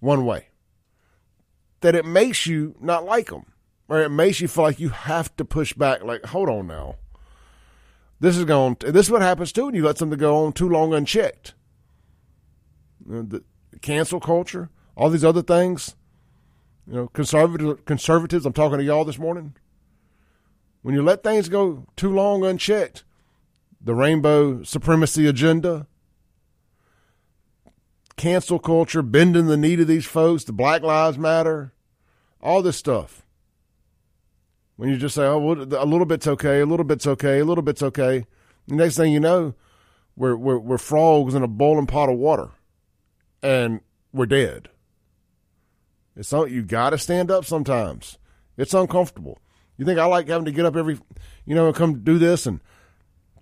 [0.00, 0.48] one way
[1.80, 3.52] that it makes you not like them,
[3.88, 6.02] or it makes you feel like you have to push back.
[6.02, 6.96] Like, hold on now,
[8.18, 8.76] this is going.
[8.80, 11.54] This is what happens too when you let something go on too long unchecked.
[13.06, 13.44] The
[13.80, 15.94] cancel culture, all these other things.
[16.86, 18.44] You know, conservative conservatives.
[18.44, 19.54] I'm talking to y'all this morning.
[20.82, 23.04] When you let things go too long unchecked,
[23.84, 25.86] the rainbow supremacy agenda,
[28.16, 31.74] cancel culture, bending the knee to these folks, the Black Lives Matter,
[32.40, 33.26] all this stuff.
[34.76, 37.44] When you just say, oh, well, a little bit's okay, a little bit's okay, a
[37.44, 38.26] little bit's okay.
[38.66, 39.54] The next thing you know,
[40.16, 42.50] we're, we're, we're frogs in a boiling pot of water
[43.42, 43.80] and
[44.12, 44.70] we're dead.
[46.16, 48.18] It's something you got to stand up sometimes.
[48.56, 49.38] It's uncomfortable.
[49.76, 50.98] You think I like having to get up every,
[51.44, 52.60] you know, and come do this and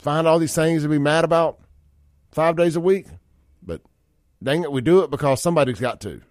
[0.02, 1.60] find all these things to be mad about
[2.32, 3.06] five days a week?
[3.62, 3.82] But
[4.42, 6.22] dang it, we do it because somebody's got to.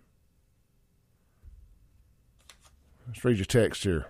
[3.07, 4.07] Let's read your text here.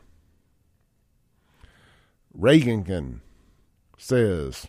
[2.34, 3.22] Reagan
[3.98, 4.68] says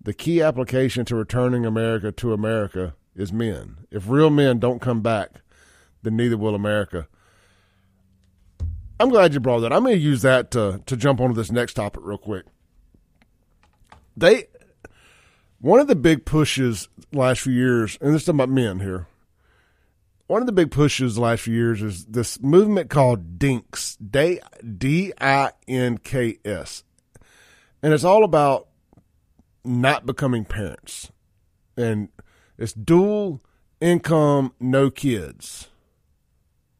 [0.00, 3.78] the key application to returning America to America is men.
[3.90, 5.42] If real men don't come back,
[6.02, 7.08] then neither will America.
[9.00, 9.72] I'm glad you brought that.
[9.72, 12.46] I'm going to use that to to jump onto this next topic real quick.
[14.18, 14.46] They
[15.60, 19.06] one of the big pushes last few years, and this is about men here
[20.28, 25.12] one of the big pushes the last few years is this movement called Dinks, D
[25.18, 26.84] I N K S.
[27.82, 28.68] And it's all about
[29.64, 31.10] not becoming parents.
[31.76, 32.10] And
[32.58, 33.42] it's dual
[33.80, 35.68] income, no kids,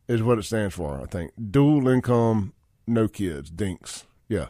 [0.08, 1.32] is what it stands for, I think.
[1.50, 2.52] Dual income,
[2.86, 4.04] no kids, Dinks.
[4.28, 4.48] Yeah.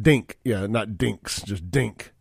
[0.00, 0.38] Dink.
[0.44, 2.12] Yeah, not Dinks, just Dink.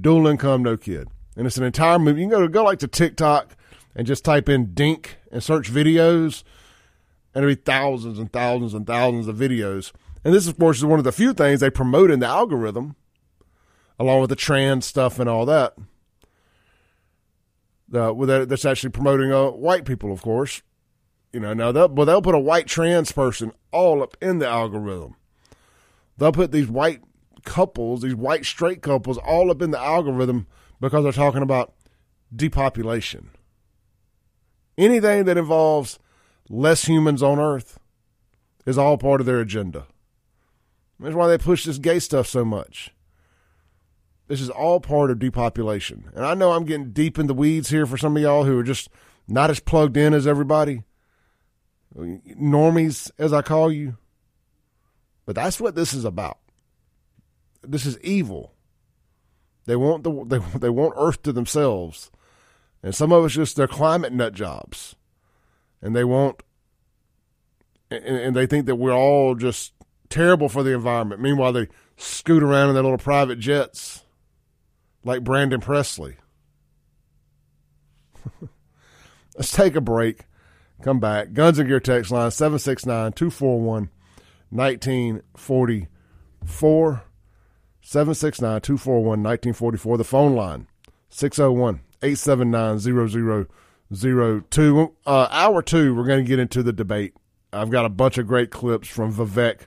[0.00, 1.08] Dual income, no kid.
[1.36, 2.22] And it's an entire movie.
[2.22, 3.56] You can go, go like to TikTok
[3.94, 6.42] and just type in dink and search videos,
[7.34, 9.92] and it'll be thousands and thousands and thousands of videos.
[10.24, 12.96] And this, of course, is one of the few things they promote in the algorithm,
[13.98, 15.74] along with the trans stuff and all that.
[17.88, 20.62] that's actually promoting uh, white people, of course.
[21.32, 24.48] You know, now they'll, well, they'll put a white trans person all up in the
[24.48, 25.16] algorithm.
[26.18, 27.00] They'll put these white
[27.44, 30.46] couples, these white straight couples, all up in the algorithm
[30.80, 31.74] because they're talking about
[32.34, 33.30] depopulation.
[34.78, 35.98] Anything that involves
[36.48, 37.78] less humans on Earth
[38.66, 39.86] is all part of their agenda.
[40.98, 42.92] That's why they push this gay stuff so much.
[44.28, 46.10] This is all part of depopulation.
[46.14, 48.58] And I know I'm getting deep in the weeds here for some of y'all who
[48.58, 48.88] are just
[49.26, 50.82] not as plugged in as everybody.
[51.96, 53.96] Normies, as I call you.
[55.26, 56.38] But that's what this is about.
[57.62, 58.54] This is evil.
[59.66, 62.10] They want the they, they want Earth to themselves.
[62.82, 64.96] And some of us just they're climate nut jobs.
[65.82, 66.42] And they want
[67.90, 69.72] and, and they think that we're all just
[70.08, 71.20] terrible for the environment.
[71.20, 74.04] Meanwhile, they scoot around in their little private jets
[75.04, 76.16] like Brandon Presley.
[79.36, 80.26] Let's take a break.
[80.82, 81.32] Come back.
[81.32, 83.90] Guns and Gear text line 769 241
[84.50, 87.02] 1944.
[87.82, 89.98] 769 241 1944.
[89.98, 90.66] The phone line
[91.08, 92.78] 601 879
[93.92, 94.94] 0002.
[95.06, 97.14] Uh, hour two, we're going to get into the debate.
[97.52, 99.62] I've got a bunch of great clips from Vivek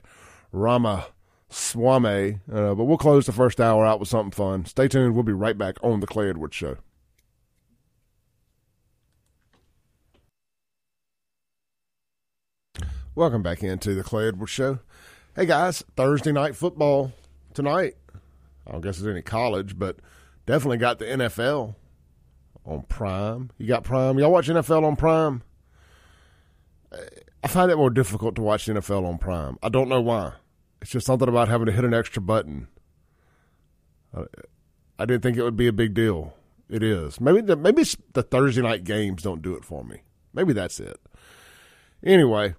[0.52, 1.06] Rama
[1.50, 4.64] Swame, uh, but we'll close the first hour out with something fun.
[4.64, 5.14] Stay tuned.
[5.14, 6.78] We'll be right back on the Clay Edwards Show.
[13.14, 14.80] Welcome back into the Clay Edwards Show.
[15.36, 17.12] Hey guys, Thursday night football
[17.52, 17.94] tonight.
[18.66, 19.98] I don't guess there's any college, but
[20.46, 21.74] definitely got the NFL
[22.64, 23.50] on Prime.
[23.58, 24.18] You got Prime.
[24.18, 25.42] Y'all watch NFL on Prime?
[27.42, 29.58] I find it more difficult to watch NFL on Prime.
[29.62, 30.32] I don't know why.
[30.80, 32.68] It's just something about having to hit an extra button.
[34.98, 36.34] I didn't think it would be a big deal.
[36.68, 37.20] It is.
[37.20, 40.02] Maybe the, maybe the Thursday night games don't do it for me.
[40.32, 40.98] Maybe that's it.
[42.02, 42.54] Anyway,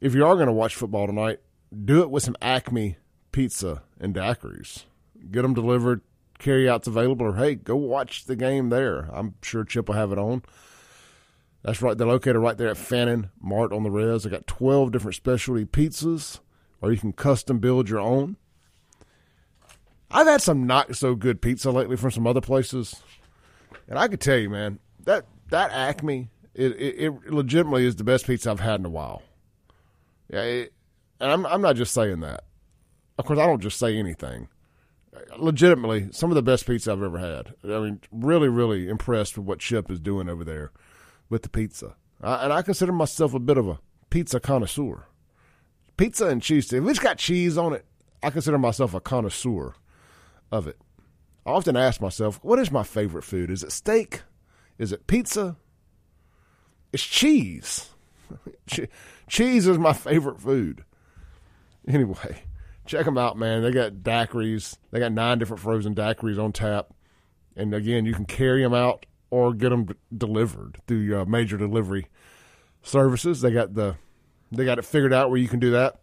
[0.00, 1.40] if you are going to watch football tonight,
[1.84, 2.96] do it with some Acme
[3.32, 4.84] pizza and daiquiris.
[5.30, 6.00] Get them delivered,
[6.38, 9.08] carryouts available, or hey, go watch the game there.
[9.12, 10.42] I'm sure Chip will have it on.
[11.62, 11.98] That's right.
[11.98, 14.22] They're located right there at Fannin Mart on the Res.
[14.22, 16.40] They got 12 different specialty pizzas,
[16.80, 18.36] or you can custom build your own.
[20.10, 23.02] I've had some not so good pizza lately from some other places,
[23.88, 28.04] and I could tell you, man, that that Acme, it, it, it legitimately is the
[28.04, 29.22] best pizza I've had in a while.
[30.32, 30.72] Yeah, it,
[31.20, 32.44] and I'm I'm not just saying that.
[33.18, 34.48] Of course, I don't just say anything.
[35.38, 37.54] Legitimately, some of the best pizza I've ever had.
[37.64, 40.72] I mean, really, really impressed with what Chip is doing over there
[41.28, 41.96] with the pizza.
[42.22, 43.78] Uh, and I consider myself a bit of a
[44.10, 45.06] pizza connoisseur.
[45.96, 47.84] Pizza and cheese, if it's got cheese on it,
[48.22, 49.74] I consider myself a connoisseur
[50.50, 50.78] of it.
[51.44, 53.50] I often ask myself, what is my favorite food?
[53.50, 54.22] Is it steak?
[54.78, 55.56] Is it pizza?
[56.92, 57.90] It's cheese.
[59.28, 60.84] cheese is my favorite food.
[61.86, 62.42] Anyway,
[62.88, 63.62] check them out, man.
[63.62, 64.76] They got daiquiris.
[64.90, 66.92] They got nine different frozen daiquiris on tap.
[67.54, 72.08] And again, you can carry them out or get them delivered through uh, major delivery
[72.82, 73.40] services.
[73.40, 73.96] They got the
[74.50, 76.00] they got it figured out where you can do that.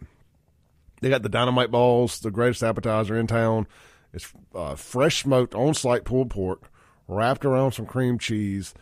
[1.02, 3.68] They got the dynamite balls, the greatest appetizer in town.
[4.14, 6.70] It's uh, fresh smoked on site pulled pork,
[7.08, 8.74] wrapped around some cream cheese,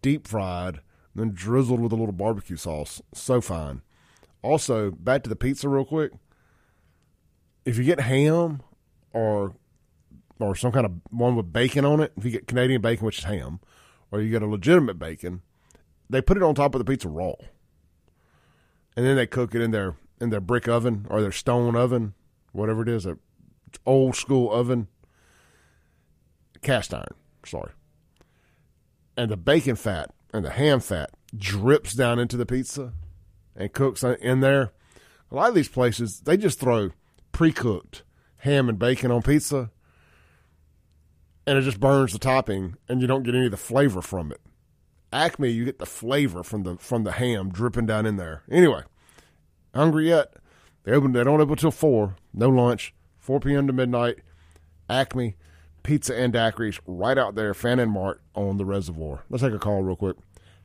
[0.00, 0.80] deep fried,
[1.14, 3.02] then drizzled with a little barbecue sauce.
[3.12, 3.82] So fine.
[4.42, 6.12] Also, back to the pizza real quick.
[7.68, 8.62] If you get ham
[9.12, 9.54] or
[10.40, 13.18] or some kind of one with bacon on it, if you get Canadian bacon, which
[13.18, 13.60] is ham,
[14.10, 15.42] or you get a legitimate bacon,
[16.08, 17.34] they put it on top of the pizza raw,
[18.96, 22.14] and then they cook it in their in their brick oven or their stone oven,
[22.52, 23.18] whatever it is, a
[23.84, 24.88] old school oven,
[26.62, 27.04] cast iron.
[27.44, 27.72] Sorry,
[29.14, 32.94] and the bacon fat and the ham fat drips down into the pizza
[33.54, 34.72] and cooks in there.
[35.30, 36.92] A lot of these places they just throw
[37.38, 38.02] pre-cooked
[38.38, 39.70] ham and bacon on pizza
[41.46, 44.32] and it just burns the topping, and you don't get any of the flavor from
[44.32, 44.40] it.
[45.12, 48.42] Acme, you get the flavor from the from the ham dripping down in there.
[48.50, 48.82] Anyway,
[49.72, 50.34] hungry yet?
[50.82, 51.12] They open.
[51.12, 52.16] They don't open till four.
[52.34, 52.92] No lunch.
[53.18, 53.68] Four p.m.
[53.68, 54.16] to midnight.
[54.90, 55.36] Acme,
[55.84, 59.24] pizza and daiquiris right out there, Fannin Mart on the reservoir.
[59.30, 60.16] Let's take a call real quick.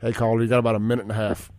[0.02, 1.52] Hey, caller, you got about a minute and a half.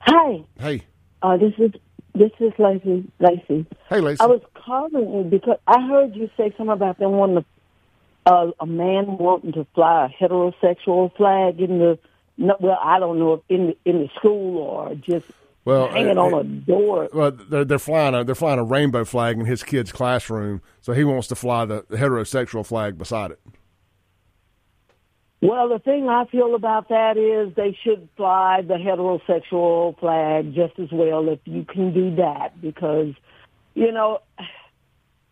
[0.00, 0.44] Hi.
[0.58, 0.86] Hey.
[1.22, 1.72] Uh, this is
[2.14, 3.10] this is Lacey.
[3.18, 3.66] Lacey.
[3.88, 4.20] Hey, Lacey.
[4.20, 7.44] I was calling you because I heard you say something about them wanting to
[8.26, 11.98] uh, a man wanting to fly a heterosexual flag in the
[12.36, 15.26] well, I don't know if in the, in the school or just
[15.64, 17.08] well, hanging uh, on a door.
[17.12, 20.92] Well, they're, they're flying a they're flying a rainbow flag in his kid's classroom, so
[20.92, 23.40] he wants to fly the, the heterosexual flag beside it.
[25.42, 30.78] Well, the thing I feel about that is they should fly the heterosexual flag just
[30.78, 33.14] as well if you can do that because,
[33.74, 34.18] you know,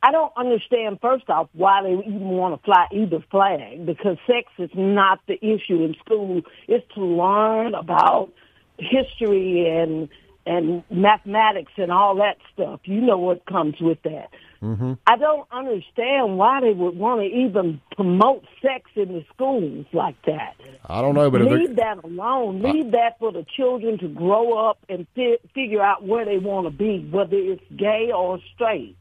[0.03, 4.49] I don't understand, first off, why they even want to fly either flag because sex
[4.59, 6.43] is not the issue in school.
[6.69, 8.33] It's to learn about
[8.79, 10.09] history and
[10.47, 12.81] and mathematics and all that stuff.
[12.85, 14.31] You know what comes with that.
[14.63, 14.95] Mm-hmm.
[15.07, 20.17] I don't understand why they would want to even promote sex in the schools like
[20.27, 20.57] that.
[20.87, 22.61] I don't know, but Leave that alone.
[22.63, 26.67] Leave that for the children to grow up and fi- figure out where they want
[26.67, 28.97] to be, whether it's gay or straight.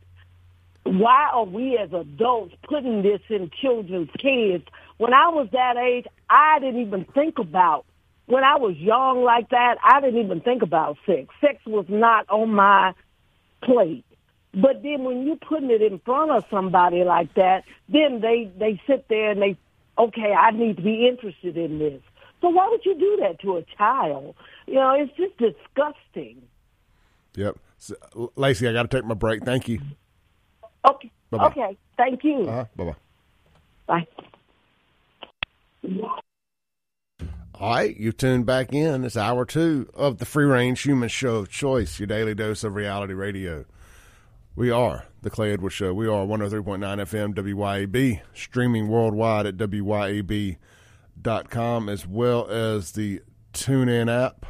[0.84, 4.64] Why are we as adults putting this in children's kids?
[4.98, 7.86] When I was that age, I didn't even think about.
[8.28, 11.28] When I was young like that, I didn't even think about sex.
[11.42, 12.94] Sex was not on my
[13.64, 14.06] plate.
[14.60, 18.82] But then when you're putting it in front of somebody like that, then they they
[18.88, 19.56] sit there and they,
[20.00, 22.02] okay, I need to be interested in this.
[22.42, 24.36] So why would you do that to a child?
[24.66, 26.42] You know, it's just disgusting.
[27.36, 27.58] yep.
[27.78, 27.96] So,
[28.36, 29.44] Lacey, I got to take my break.
[29.44, 29.80] Thank you.
[30.90, 31.12] Okay.
[31.30, 31.46] Bye-bye.
[31.48, 31.78] Okay.
[31.96, 32.48] Thank you.
[32.50, 32.66] Uh-huh.
[32.76, 32.96] Bye
[33.88, 34.08] bye.
[35.84, 37.30] Bye.
[37.60, 39.04] All right, you tuned back in.
[39.04, 42.76] It's hour two of the Free Range Human Show of Choice, your daily dose of
[42.76, 43.66] reality radio.
[44.58, 45.94] We are the Clay Edwards Show.
[45.94, 50.58] We are 103.9 FM WYAB, streaming worldwide at WYAB.com,
[51.90, 53.22] as well as the
[53.54, 54.48] TuneIn app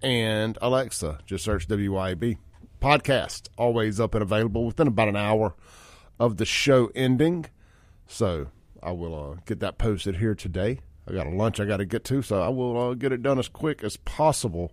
[0.00, 1.18] and Alexa.
[1.26, 2.36] Just search WYAB.
[2.80, 5.56] Podcast, always up and available within about an hour
[6.20, 7.46] of the show ending.
[8.06, 8.50] So
[8.84, 10.78] I will uh, get that posted here today.
[11.08, 13.24] I got a lunch I got to get to, so I will uh, get it
[13.24, 14.70] done as quick as possible.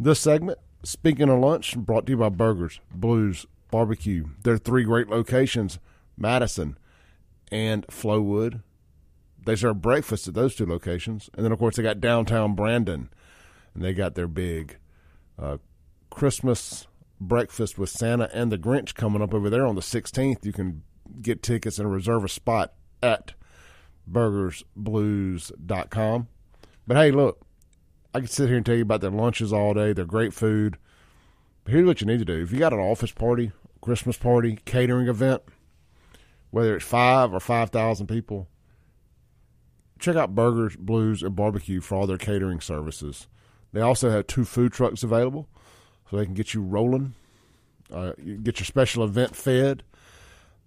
[0.00, 4.26] This segment, speaking of lunch, brought to you by Burgers, Blues, Barbecue.
[4.42, 5.78] There are three great locations
[6.16, 6.78] Madison
[7.50, 8.62] and Flowwood.
[9.44, 11.28] They serve breakfast at those two locations.
[11.34, 13.10] And then, of course, they got downtown Brandon,
[13.74, 14.76] and they got their big
[15.38, 15.58] uh,
[16.10, 16.86] Christmas
[17.20, 20.44] breakfast with Santa and the Grinch coming up over there on the 16th.
[20.44, 20.82] You can
[21.20, 23.32] get tickets and reserve a spot at
[24.10, 26.28] burgersblues.com.
[26.86, 27.44] But hey, look,
[28.14, 29.92] I can sit here and tell you about their lunches all day.
[29.92, 30.76] They're great food.
[31.64, 32.42] But here's what you need to do.
[32.42, 35.42] If you got an office party, Christmas party, catering event,
[36.50, 38.48] whether it's five or 5,000 people,
[39.98, 43.28] check out Burgers, Blues, and Barbecue for all their catering services.
[43.72, 45.48] They also have two food trucks available
[46.10, 47.14] so they can get you rolling,
[47.90, 49.82] uh, get your special event fed.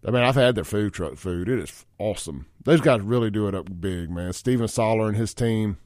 [0.07, 1.49] I mean, I've had their food truck food.
[1.49, 2.45] It is awesome.
[2.63, 4.33] Those guys really do it up big, man.
[4.33, 5.77] Steven Soller and his team.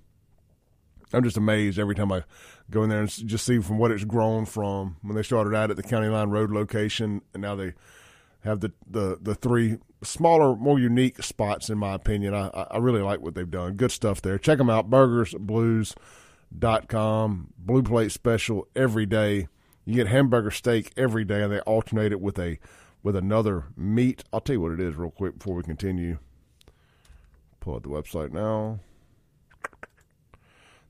[1.13, 2.23] I'm just amazed every time I
[2.69, 5.71] go in there and just see from what it's grown from when they started out
[5.71, 7.73] at the County Line Road location, and now they
[8.41, 11.69] have the the, the three smaller, more unique spots.
[11.69, 13.75] In my opinion, I I really like what they've done.
[13.75, 14.37] Good stuff there.
[14.37, 14.89] Check them out.
[14.89, 17.53] BurgersBlues.com.
[17.57, 19.47] Blue plate special every day.
[19.85, 22.59] You get hamburger steak every day, and they alternate it with a
[23.01, 24.23] with another meat.
[24.31, 26.19] I'll tell you what it is real quick before we continue.
[27.59, 28.79] Pull up the website now.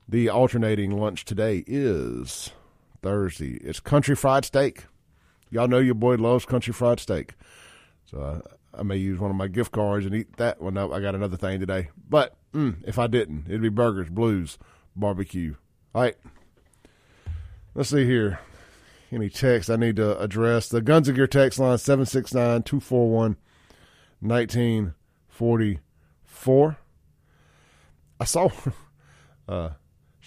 [0.10, 2.49] The alternating lunch today is
[3.03, 3.57] Thursday.
[3.57, 4.86] It's country fried steak.
[5.51, 7.36] Y'all know your boy loves country fried steak.
[8.10, 8.39] So uh,
[8.74, 10.91] I may use one of my gift cards and eat that one up.
[10.91, 11.89] I got another thing today.
[12.10, 14.57] But mm, if I didn't, it'd be burgers, blues,
[14.95, 15.53] barbecue.
[15.93, 16.16] All right.
[17.76, 18.39] Let's see here.
[19.12, 20.70] Any text I need to address.
[20.70, 23.38] The Guns of Gear text line 769 241
[24.22, 26.78] 1944.
[28.20, 28.49] I saw.
[29.47, 29.70] Uh,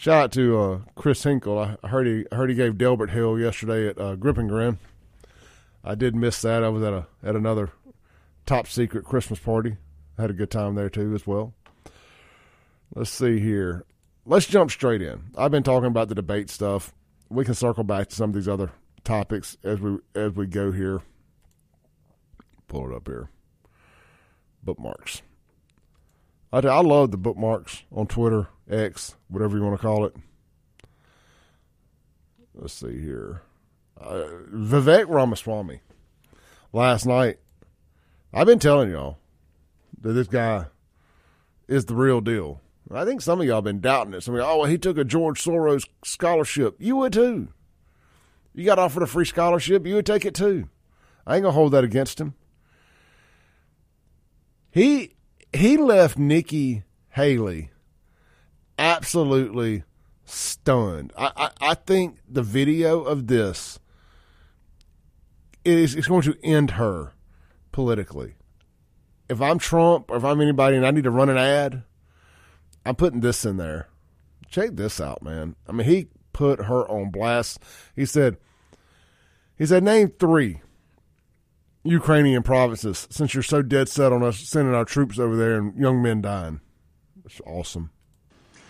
[0.02, 1.56] shout out to uh, Chris Hinkle.
[1.60, 4.78] I heard he I heard he gave Delbert Hill yesterday at uh, Grip and Grin.
[5.84, 6.64] I did miss that.
[6.64, 7.70] I was at a at another
[8.44, 9.76] top secret Christmas party.
[10.18, 11.54] I had a good time there too as well.
[12.94, 13.84] Let's see here.
[14.26, 15.22] Let's jump straight in.
[15.38, 16.92] I've been talking about the debate stuff.
[17.28, 18.72] We can circle back to some of these other
[19.04, 21.00] topics as we as we go here.
[22.66, 23.30] Pull it up here.
[24.64, 25.22] Bookmarks.
[26.52, 30.14] I, I love the bookmarks on Twitter, X, whatever you want to call it.
[32.54, 33.42] Let's see here.
[33.98, 35.80] Uh, Vivek Ramaswamy.
[36.72, 37.38] Last night,
[38.32, 39.18] I've been telling y'all
[40.00, 40.66] that this guy
[41.68, 42.60] is the real deal.
[42.90, 44.22] I think some of y'all been doubting it.
[44.22, 46.76] Some of y'all, oh, well, he took a George Soros scholarship.
[46.78, 47.48] You would too.
[48.54, 50.68] You got offered a free scholarship, you would take it too.
[51.26, 52.34] I ain't gonna hold that against him.
[54.70, 55.14] He
[55.52, 57.70] he left Nikki Haley
[58.78, 59.84] absolutely
[60.24, 61.12] stunned.
[61.16, 63.78] I, I, I think the video of this
[65.64, 67.12] is, is going to end her
[67.70, 68.34] politically.
[69.28, 71.82] if I'm Trump or if I'm anybody and I need to run an ad,
[72.84, 73.88] I'm putting this in there.
[74.50, 75.56] Check this out, man.
[75.66, 77.58] I mean, he put her on blast.
[77.96, 78.36] He said,
[79.56, 80.60] he said, name three
[81.84, 85.76] Ukrainian provinces since you're so dead set on us sending our troops over there and
[85.76, 86.60] young men dying.
[87.24, 87.90] It's awesome.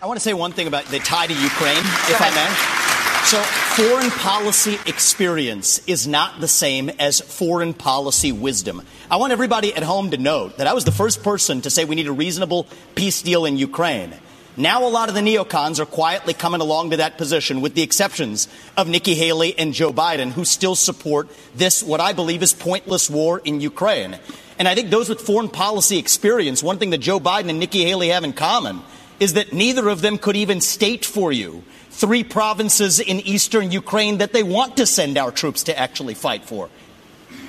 [0.01, 2.83] I want to say one thing about the tie to Ukraine, if I may.
[3.25, 8.81] So, foreign policy experience is not the same as foreign policy wisdom.
[9.09, 11.85] I want everybody at home to note that I was the first person to say
[11.85, 14.13] we need a reasonable peace deal in Ukraine.
[14.55, 17.81] Now, a lot of the neocons are quietly coming along to that position, with the
[17.81, 18.47] exceptions
[18.77, 23.09] of Nikki Haley and Joe Biden, who still support this, what I believe is pointless
[23.09, 24.19] war in Ukraine.
[24.59, 27.83] And I think those with foreign policy experience, one thing that Joe Biden and Nikki
[27.83, 28.81] Haley have in common
[29.19, 34.19] is that neither of them could even state for you three provinces in eastern Ukraine
[34.19, 36.69] that they want to send our troops to actually fight for.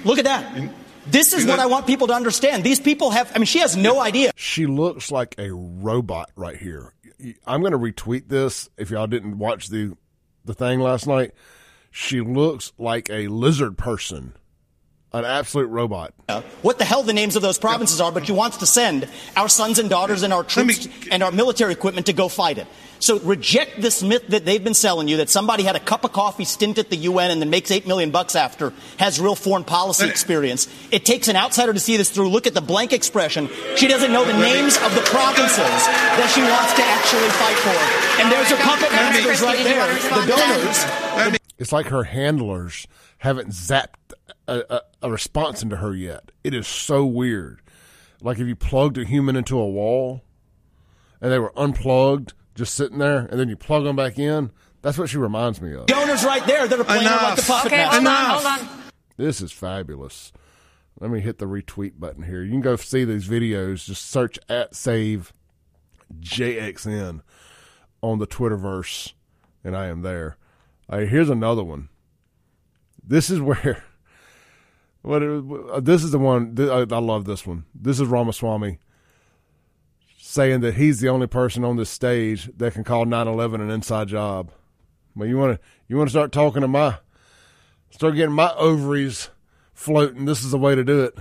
[0.04, 0.70] Look at that.
[1.06, 2.64] This is what I want people to understand.
[2.64, 4.32] These people have, I mean, she has no idea.
[4.36, 6.93] She looks like a robot right here.
[7.46, 9.96] I'm going to retweet this if y'all didn't watch the
[10.44, 11.32] the thing last night.
[11.90, 14.34] She looks like a lizard person
[15.14, 16.12] an absolute robot.
[16.28, 19.08] Uh, what the hell the names of those provinces are, but she wants to send
[19.36, 22.58] our sons and daughters and our troops me, and our military equipment to go fight
[22.58, 22.66] it.
[22.98, 26.12] So reject this myth that they've been selling you that somebody had a cup of
[26.12, 29.62] coffee stint at the UN and then makes eight million bucks after has real foreign
[29.62, 30.66] policy experience.
[30.90, 32.30] It takes an outsider to see this through.
[32.30, 33.48] Look at the blank expression.
[33.76, 38.22] She doesn't know the names of the provinces that she wants to actually fight for.
[38.22, 41.38] And there's her puppet masters right there, the donors.
[41.58, 42.88] It's like her handlers
[43.18, 44.13] haven't zapped
[44.46, 46.30] a, a, a response into her yet.
[46.42, 47.60] It is so weird.
[48.20, 50.22] Like if you plugged a human into a wall
[51.20, 54.50] and they were unplugged, just sitting there, and then you plug them back in.
[54.82, 55.86] That's what she reminds me of.
[55.86, 57.22] Donors right there that are playing Enough.
[57.22, 58.68] like the puppet okay, hold on, hold on.
[59.16, 60.32] This is fabulous.
[61.00, 62.42] Let me hit the retweet button here.
[62.42, 63.86] You can go see these videos.
[63.86, 65.32] Just search at save
[66.20, 67.20] JXN
[68.02, 69.12] on the Twitterverse,
[69.64, 70.36] and I am there.
[70.90, 71.88] Right, here's another one.
[73.02, 73.84] This is where
[75.04, 77.66] what uh, this is the one I, I love this one.
[77.74, 78.78] This is Ramaswamy
[80.18, 84.08] saying that he's the only person on this stage that can call 9/11 an inside
[84.08, 84.50] job.
[85.14, 86.96] Well, you want to you want to start talking to my
[87.90, 89.28] start getting my ovaries
[89.74, 90.24] floating.
[90.24, 91.18] This is the way to do it.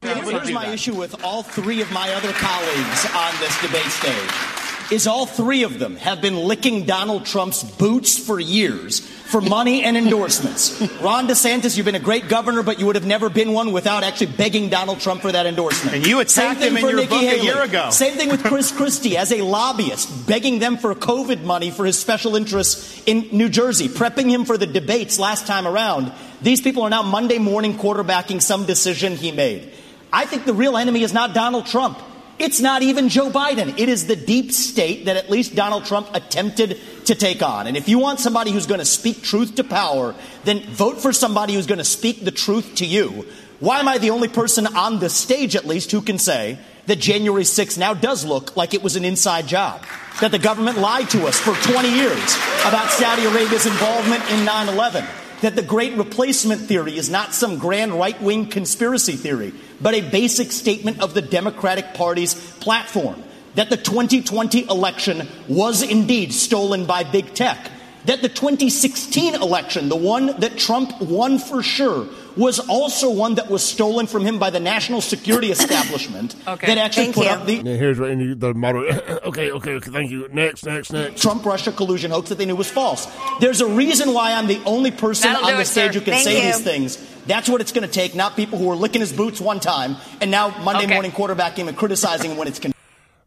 [0.00, 4.53] Here's my issue with all three of my other colleagues on this debate stage
[4.90, 9.82] is all three of them have been licking Donald Trump's boots for years for money
[9.82, 10.80] and endorsements.
[11.02, 14.04] Ron DeSantis, you've been a great governor, but you would have never been one without
[14.04, 15.96] actually begging Donald Trump for that endorsement.
[15.96, 17.40] And you attacked him in your Nikki book Haley.
[17.40, 17.90] a year ago.
[17.90, 21.98] Same thing with Chris Christie as a lobbyist, begging them for COVID money for his
[21.98, 26.12] special interests in New Jersey, prepping him for the debates last time around.
[26.42, 29.72] These people are now Monday morning quarterbacking some decision he made.
[30.12, 31.98] I think the real enemy is not Donald Trump.
[32.38, 33.78] It's not even Joe Biden.
[33.78, 37.66] It is the deep state that at least Donald Trump attempted to take on.
[37.66, 40.14] And if you want somebody who's going to speak truth to power,
[40.44, 43.26] then vote for somebody who's going to speak the truth to you.
[43.60, 46.98] Why am I the only person on the stage, at least, who can say that
[46.98, 49.84] January 6th now does look like it was an inside job?
[50.20, 54.68] That the government lied to us for 20 years about Saudi Arabia's involvement in 9
[54.68, 55.04] 11?
[55.44, 60.00] that the great replacement theory is not some grand right wing conspiracy theory, but a
[60.00, 63.22] basic statement of the Democratic Party's platform.
[63.54, 67.70] That the 2020 election was indeed stolen by big tech.
[68.06, 73.48] That the 2016 election, the one that Trump won for sure, was also one that
[73.48, 76.66] was stolen from him by the national security establishment okay.
[76.66, 77.30] that actually thank put you.
[77.30, 77.54] up the.
[77.54, 78.82] Yeah, here's the model.
[79.24, 80.28] okay, okay, okay, thank you.
[80.32, 81.22] Next, next, next.
[81.22, 83.06] Trump Russia collusion hoax that they knew was false.
[83.40, 85.98] There's a reason why I'm the only person That'll on the it, stage sir.
[86.00, 86.52] who can Thank say you.
[86.52, 86.98] these things.
[87.26, 89.96] That's what it's going to take, not people who are licking his boots one time
[90.20, 90.92] and now Monday Okay.
[90.92, 92.58] morning quarterbacking and criticizing when it's.
[92.58, 92.73] Con-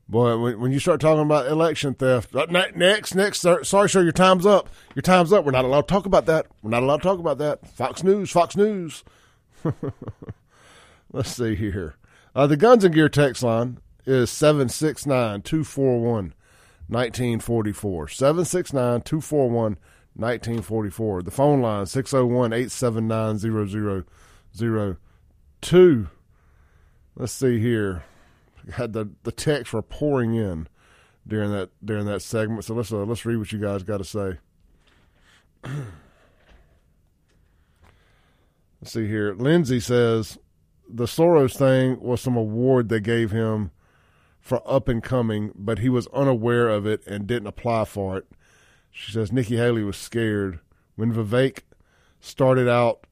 [0.10, 4.03] Boy, when, when you start talking about election theft, uh, next, next, sir, sorry, sir,
[4.03, 4.70] your time's up.
[4.95, 5.43] Your time's up.
[5.43, 6.47] We're not allowed to talk about that.
[6.62, 7.68] We're not allowed to talk about that.
[7.68, 9.03] Fox News, Fox News.
[11.12, 11.95] Let's see here.
[12.34, 16.34] Uh, the Guns and Gear text line is 769 241
[16.88, 18.08] 1944.
[18.08, 19.78] 769 241
[20.16, 21.24] 1944.
[21.24, 23.38] The phone line 601 879
[25.62, 26.08] 0002.
[27.18, 28.03] Let's see here.
[28.74, 30.68] Had the, the texts were pouring in
[31.26, 32.65] during that during that segment.
[32.65, 34.38] So let's uh, let's read what you guys got to say.
[38.80, 39.34] Let's see here.
[39.34, 40.38] Lindsay says
[40.88, 43.72] the Soros thing was some award they gave him
[44.39, 48.28] for up and coming, but he was unaware of it and didn't apply for it.
[48.91, 50.59] She says Nikki Haley was scared
[50.95, 51.61] when Vivek
[52.20, 53.05] started out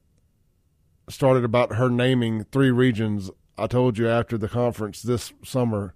[1.08, 3.30] started about her naming three regions.
[3.58, 5.94] I told you after the conference this summer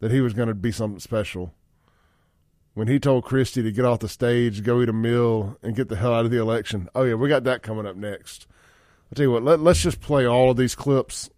[0.00, 1.54] that he was going to be something special.
[2.74, 5.88] When he told Christie to get off the stage, go eat a meal, and get
[5.88, 6.88] the hell out of the election.
[6.94, 8.46] Oh, yeah, we got that coming up next.
[9.10, 11.28] I'll tell you what, let, let's just play all of these clips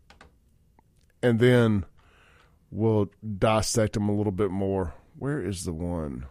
[1.23, 1.85] and then
[2.71, 3.09] we'll
[3.39, 4.95] dissect them a little bit more.
[5.19, 6.27] Where is the one?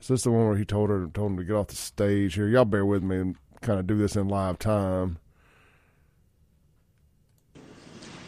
[0.00, 2.34] Is this the one where he told her told him to get off the stage
[2.34, 2.48] here?
[2.48, 5.18] Y'all bear with me and kind of do this in live time.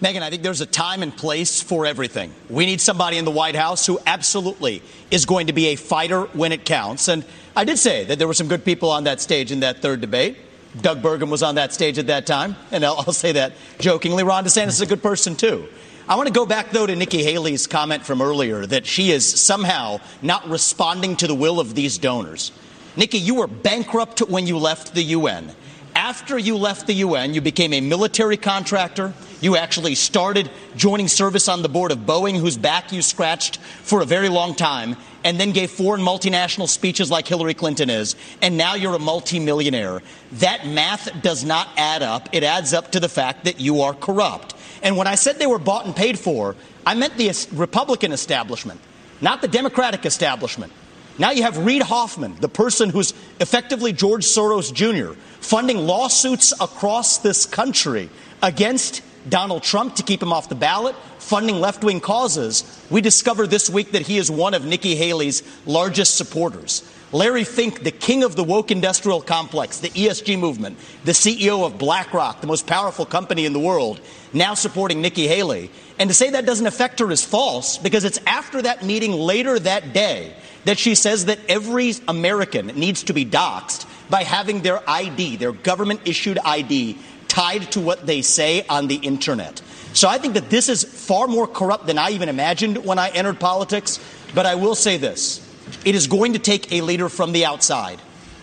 [0.02, 2.30] Megyn, I think there's a time and place for everything.
[2.50, 6.24] We need somebody in the White House who absolutely is going to be a fighter
[6.26, 7.08] when it counts.
[7.08, 7.24] And
[7.54, 10.02] I did say that there were some good people on that stage in that third
[10.02, 10.36] debate.
[10.82, 14.22] Doug Burgum was on that stage at that time, and I'll, I'll say that jokingly.
[14.22, 15.66] Ron DeSantis is a good person, too.
[16.08, 19.26] I want to go back, though, to Nikki Haley's comment from earlier that she is
[19.26, 22.52] somehow not responding to the will of these donors.
[22.96, 25.52] Nikki, you were bankrupt when you left the UN.
[25.94, 29.14] After you left the UN, you became a military contractor.
[29.40, 34.00] You actually started joining service on the board of Boeing, whose back you scratched for
[34.00, 38.56] a very long time, and then gave foreign multinational speeches like Hillary Clinton is, and
[38.56, 40.00] now you're a multimillionaire.
[40.32, 42.30] That math does not add up.
[42.32, 44.54] It adds up to the fact that you are corrupt.
[44.82, 46.56] And when I said they were bought and paid for,
[46.86, 48.80] I meant the Republican establishment,
[49.20, 50.72] not the Democratic establishment.
[51.18, 57.18] Now you have Reid Hoffman, the person who's effectively George Soros Jr., funding lawsuits across
[57.18, 58.08] this country
[58.42, 62.64] against Donald Trump to keep him off the ballot, funding left wing causes.
[62.90, 66.88] We discovered this week that he is one of Nikki Haley's largest supporters.
[67.12, 71.78] Larry Fink, the king of the woke industrial complex, the ESG movement, the CEO of
[71.78, 74.00] BlackRock, the most powerful company in the world,
[74.32, 75.70] now supporting Nikki Haley.
[75.98, 79.58] And to say that doesn't affect her is false because it's after that meeting later
[79.58, 84.88] that day that she says that every American needs to be doxxed by having their
[84.88, 86.98] ID, their government issued ID,
[87.28, 89.62] tied to what they say on the internet.
[89.92, 93.08] So I think that this is far more corrupt than I even imagined when I
[93.08, 93.98] entered politics.
[94.34, 95.42] But I will say this
[95.84, 98.00] it is going to take a leader from the outside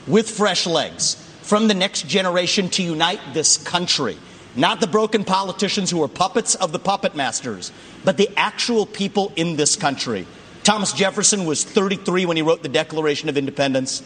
[0.08, 4.18] with fresh legs from the next generation to unite this country.
[4.56, 7.72] Not the broken politicians who are puppets of the puppet masters,
[8.04, 10.26] but the actual people in this country.
[10.64, 14.02] Thomas Jefferson was 33 when he wrote the Declaration of Independence.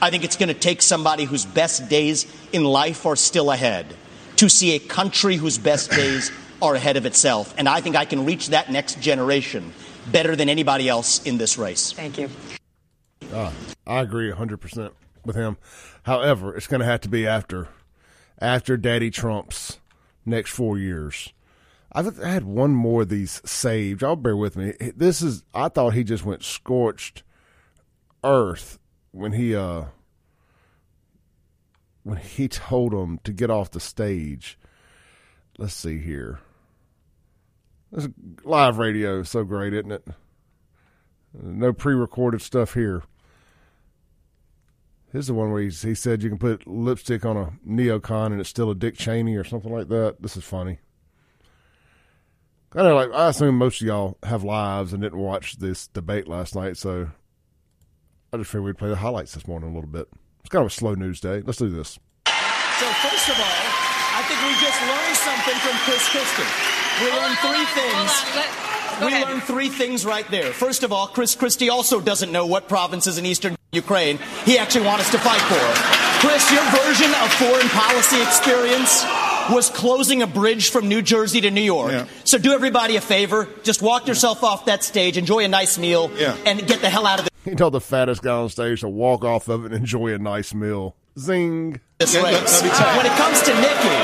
[0.00, 3.96] I think it's going to take somebody whose best days in life are still ahead
[4.42, 7.54] to see a country whose best days are ahead of itself.
[7.58, 9.72] And I think I can reach that next generation
[10.10, 11.92] better than anybody else in this race.
[11.92, 12.28] Thank you.
[13.32, 13.52] Uh,
[13.86, 14.90] I agree 100%
[15.24, 15.58] with him.
[16.02, 17.68] However, it's going to have to be after
[18.40, 19.78] after Daddy Trump's
[20.26, 21.32] next four years.
[21.92, 24.02] I've had one more of these saved.
[24.02, 24.72] Y'all bear with me.
[24.96, 27.22] This is I thought he just went scorched
[28.24, 28.80] earth
[29.12, 29.84] when he uh
[32.02, 34.58] when he told him to get off the stage.
[35.58, 36.40] Let's see here.
[37.90, 38.08] This
[38.44, 40.06] live radio is so great, isn't it?
[41.34, 43.02] No pre-recorded stuff here.
[45.12, 48.40] This is the one where he said you can put lipstick on a neocon and
[48.40, 50.16] it's still a Dick Cheney or something like that.
[50.20, 50.78] This is funny.
[52.74, 56.26] I know, like I assume most of y'all have lives and didn't watch this debate
[56.26, 57.10] last night, so
[58.32, 60.08] I just figured we'd play the highlights this morning a little bit.
[60.42, 61.40] It's kind of a slow news day.
[61.40, 61.98] Let's do this.
[62.26, 63.62] So first of all,
[64.14, 66.50] I think we just learned something from Chris Christie.
[67.00, 68.10] We learned three things.
[69.00, 69.28] We ahead.
[69.28, 70.52] learned three things right there.
[70.52, 74.84] First of all, Chris Christie also doesn't know what provinces in eastern Ukraine he actually
[74.84, 76.26] wants us to fight for.
[76.26, 79.02] Chris, your version of foreign policy experience
[79.50, 81.92] was closing a bridge from New Jersey to New York.
[81.92, 82.06] Yeah.
[82.24, 83.48] So do everybody a favor.
[83.62, 86.36] Just walk yourself off that stage, enjoy a nice meal, yeah.
[86.46, 87.31] and get the hell out of the.
[87.44, 90.18] He told the fattest guy on stage to walk off of it and enjoy a
[90.18, 90.94] nice meal.
[91.18, 91.80] Zing.
[91.98, 92.62] This race.
[92.62, 93.96] When it comes to Nikki,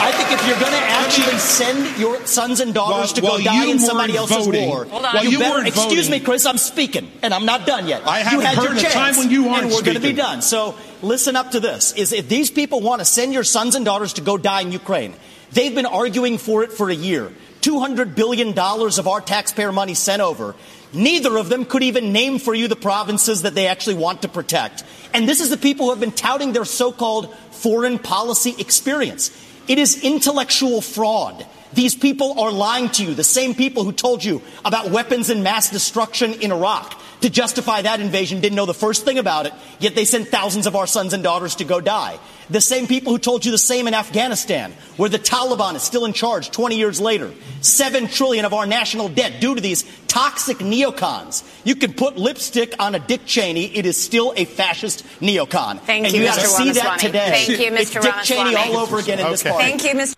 [0.00, 3.66] I think if you're going to actually send your sons and daughters to go die
[3.66, 4.86] in somebody else's voting, war,
[5.22, 8.06] you, you better, excuse me, Chris, I'm speaking, and I'm not done yet.
[8.06, 10.02] I haven't you had heard your chance, time when you aren't and we're going to
[10.02, 10.42] be done.
[10.42, 13.84] So listen up to this: is if these people want to send your sons and
[13.84, 15.14] daughters to go die in Ukraine,
[15.52, 17.30] they've been arguing for it for a year.
[17.60, 20.54] $200 billion of our taxpayer money sent over.
[20.96, 24.28] Neither of them could even name for you the provinces that they actually want to
[24.28, 24.82] protect.
[25.12, 29.30] And this is the people who have been touting their so called foreign policy experience.
[29.68, 31.46] It is intellectual fraud.
[31.74, 35.44] These people are lying to you, the same people who told you about weapons and
[35.44, 39.52] mass destruction in Iraq to justify that invasion didn't know the first thing about it,
[39.78, 42.18] yet they sent thousands of our sons and daughters to go die.
[42.48, 46.04] The same people who told you the same in Afghanistan, where the Taliban is still
[46.04, 47.32] in charge 20 years later.
[47.60, 51.44] Seven trillion of our national debt due to these toxic neocons.
[51.64, 55.80] You can put lipstick on a Dick Cheney, it is still a fascist neocon.
[55.80, 56.46] Thank and you, you Mr.
[56.46, 57.44] see that today.
[57.46, 57.80] Thank you, Mr.
[57.80, 59.32] It's Dick Cheney all over again in okay.
[59.32, 59.64] this party.
[59.64, 60.16] Thank you, Mr.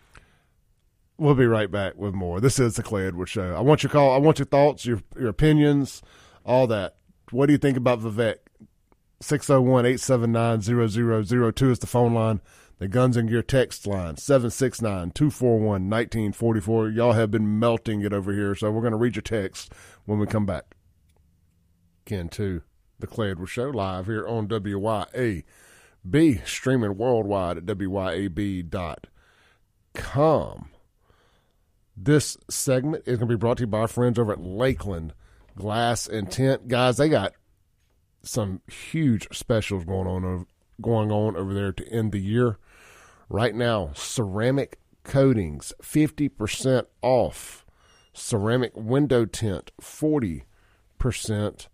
[1.18, 2.40] We'll be right back with more.
[2.40, 3.52] This is the Clay Edwards Show.
[3.52, 4.14] I want your call.
[4.14, 6.00] I want your thoughts, your your opinions,
[6.48, 6.96] all that.
[7.30, 8.38] What do you think about Vivek?
[9.22, 12.40] 601-879-0002 is the phone line.
[12.78, 16.94] The Guns and Gear text line, 769-241-1944.
[16.94, 19.72] Y'all have been melting it over here, so we're going to read your text
[20.04, 20.76] when we come back.
[22.06, 22.62] Again, to
[23.00, 25.42] the Clay Edwards Show, live here on WYAB,
[26.46, 29.02] streaming worldwide at WYAB.com.
[31.96, 35.14] This segment is going to be brought to you by our friends over at Lakeland
[35.58, 37.32] Glass and Tint Guys, they got
[38.22, 40.46] some huge specials going on over,
[40.80, 42.58] going on over there to end the year.
[43.28, 47.66] Right now, ceramic coatings 50% off.
[48.12, 51.66] Ceramic window tint 40%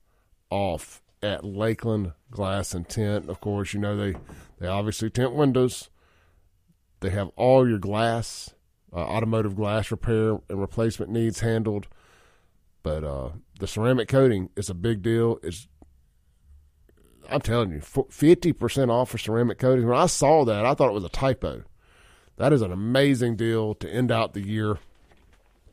[0.51, 3.29] off at Lakeland Glass and Tint.
[3.31, 4.15] Of course, you know they
[4.59, 5.91] they obviously tint windows.
[7.01, 8.55] They have all your glass
[8.95, 11.89] uh, automotive glass repair and replacement needs handled.
[12.83, 15.39] But uh, the ceramic coating is a big deal.
[15.43, 15.69] It's
[17.29, 19.87] I'm telling you, fifty percent off for ceramic coating.
[19.87, 21.63] When I saw that, I thought it was a typo.
[22.37, 24.79] That is an amazing deal to end out the year.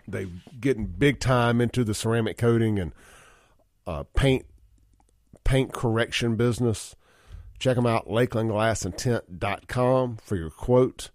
[0.08, 0.28] They
[0.60, 2.94] getting big time into the ceramic coating and
[3.86, 4.46] uh, paint
[5.44, 6.96] paint correction business.
[7.60, 11.12] Check them out, lakelandglassandtint.com for your quote.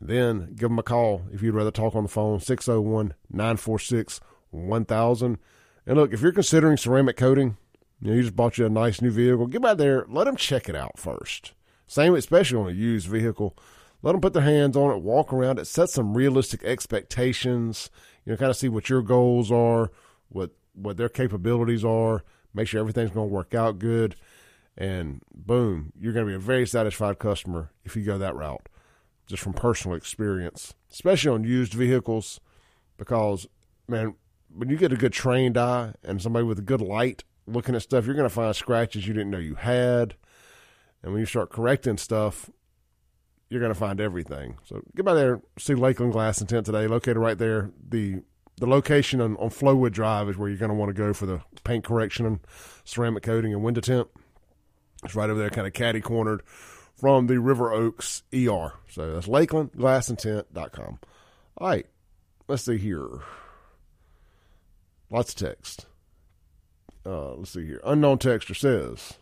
[0.00, 4.20] And then give them a call if you'd rather talk on the phone, 601 946
[4.50, 5.38] 1000.
[5.86, 7.56] And look, if you're considering ceramic coating,
[8.00, 10.36] you, know, you just bought you a nice new vehicle, get out there, let them
[10.36, 11.52] check it out first.
[11.86, 13.56] Same, especially on a used vehicle.
[14.02, 17.90] Let them put their hands on it, walk around it, set some realistic expectations,
[18.24, 19.90] you know, kind of see what your goals are,
[20.28, 24.16] what what their capabilities are, make sure everything's going to work out good.
[24.76, 28.68] And boom, you're going to be a very satisfied customer if you go that route
[29.26, 32.40] just from personal experience, especially on used vehicles,
[32.98, 33.46] because
[33.88, 34.14] man,
[34.54, 37.82] when you get a good trained eye and somebody with a good light looking at
[37.82, 40.14] stuff, you're going to find scratches you didn't know you had,
[41.02, 42.48] and when you start correcting stuff,
[43.50, 44.58] you're going to find everything.
[44.64, 47.70] So get by there, see Lakeland Glass and Tint today, located right there.
[47.88, 48.22] The
[48.56, 51.26] the location on, on Flowwood Drive is where you're going to want to go for
[51.26, 52.38] the paint correction and
[52.84, 54.06] ceramic coating and window tint.
[55.04, 56.42] It's right over there, kind of catty cornered
[56.94, 58.74] from the River Oaks ER.
[58.88, 60.98] So that's lakelandglassandtint.com.
[61.58, 61.86] All right,
[62.46, 63.20] let's see here.
[65.14, 65.86] Lots of text.
[67.06, 67.80] Uh, let's see here.
[67.84, 69.14] Unknown texter says,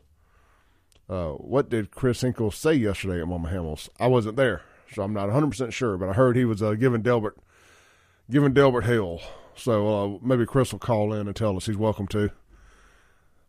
[1.07, 3.90] uh, "What did Chris Hinkle say yesterday at Mama Hamil's?
[4.01, 6.72] I wasn't there, so I'm not 100 percent sure, but I heard he was uh,
[6.72, 7.36] giving Delbert
[8.30, 9.20] giving Delbert hell.
[9.55, 12.30] So uh, maybe Chris will call in and tell us he's welcome to."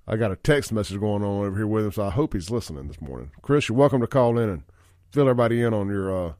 [0.05, 2.51] I got a text message going on over here with him, so I hope he's
[2.51, 3.31] listening this morning.
[3.41, 4.63] Chris, you're welcome to call in and
[5.11, 6.33] fill everybody in on your uh,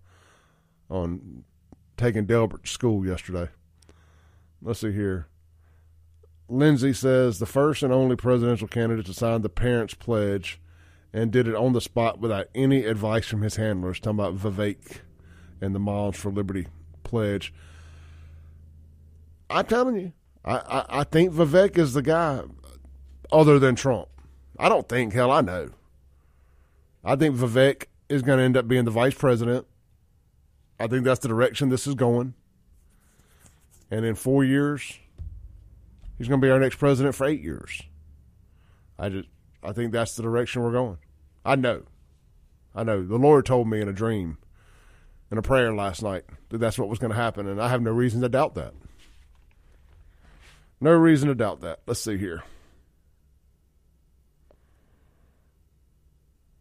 [0.90, 1.46] on
[1.96, 3.48] taking Delbert to school yesterday.
[4.62, 5.28] Let's see here.
[6.54, 10.62] Lindsay says the first and only presidential candidate to sign the parents' pledge
[11.12, 14.00] and did it on the spot without any advice from his handlers.
[14.00, 15.00] Talking about Vivek
[15.62, 16.68] and the Moms for Liberty
[17.04, 17.54] pledge.
[19.50, 20.14] I'm telling you,
[20.46, 22.44] I, I, I think Vivek is the guy
[23.32, 24.10] other than Trump.
[24.60, 25.72] I don't think, hell, I know.
[27.04, 29.66] I think Vivek is going to end up being the vice president.
[30.80, 32.36] I think that's the direction this is going.
[33.90, 35.00] And in four years,
[36.18, 37.82] he's going to be our next president for eight years.
[38.98, 39.30] I just,
[39.64, 40.98] I think that's the direction we're going.
[41.46, 41.84] I know.
[42.76, 43.06] I know.
[43.06, 44.38] The Lord told me in a dream,
[45.32, 47.82] in a prayer last night, that that's what was going to happen, and I have
[47.82, 48.74] no reason to doubt that.
[50.80, 51.80] No reason to doubt that.
[51.86, 52.44] Let's see here.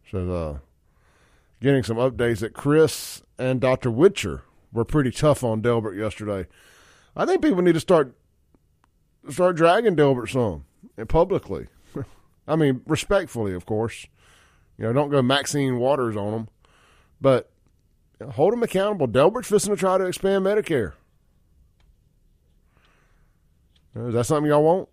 [0.09, 0.57] So, uh,
[1.61, 3.89] getting some updates that Chris and Dr.
[3.89, 6.47] Witcher were pretty tough on Delbert yesterday.
[7.15, 8.15] I think people need to start
[9.29, 10.65] start dragging Delbert some
[10.97, 11.67] and publicly.
[12.47, 14.07] I mean, respectfully, of course.
[14.77, 16.47] You know, don't go Maxine Waters on them,
[17.21, 17.51] but
[18.31, 19.07] hold them accountable.
[19.07, 20.93] Delbert's fixing to try to expand Medicare.
[23.95, 24.89] Is that something y'all want?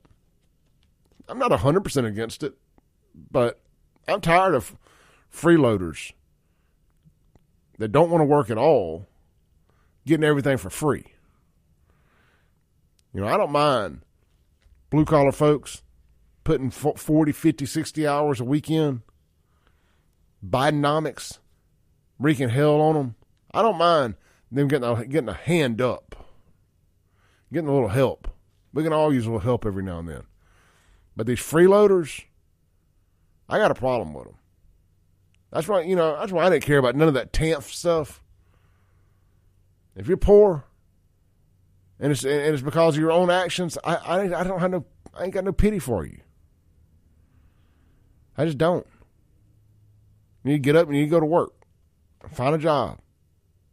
[1.28, 2.55] I'm not 100% against it,
[3.14, 3.61] but
[4.07, 4.76] I'm tired of
[5.33, 6.12] freeloaders
[7.78, 9.07] that don't want to work at all
[10.07, 11.05] getting everything for free.
[13.14, 14.03] You know, I don't mind
[14.91, 15.82] blue collar folks
[16.45, 19.03] putting 40, 50, 60 hours a weekend,
[20.45, 21.38] Bidenomics,
[22.18, 23.14] wreaking hell on them.
[23.53, 24.14] I don't mind
[24.51, 26.26] them getting a, getting a hand up,
[27.53, 28.28] getting a little help.
[28.72, 30.22] We can all use a little help every now and then.
[31.16, 32.24] But these freeloaders,
[33.49, 34.36] I got a problem with them.
[35.51, 38.22] That's why you know that's why I didn't care about none of that TANF stuff.
[39.97, 40.64] If you're poor,
[42.01, 43.79] and it's and it's because of your own actions.
[43.85, 46.21] I I, I don't have no I ain't got no pity for you.
[48.37, 48.87] I just don't.
[50.43, 51.53] You need to get up and you need to go to work,
[52.31, 52.99] find a job.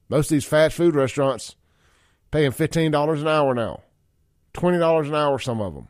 [0.09, 1.55] Most of these fast food restaurants
[2.29, 3.81] paying fifteen dollars an hour now,
[4.53, 5.39] twenty dollars an hour.
[5.39, 5.87] Some of them.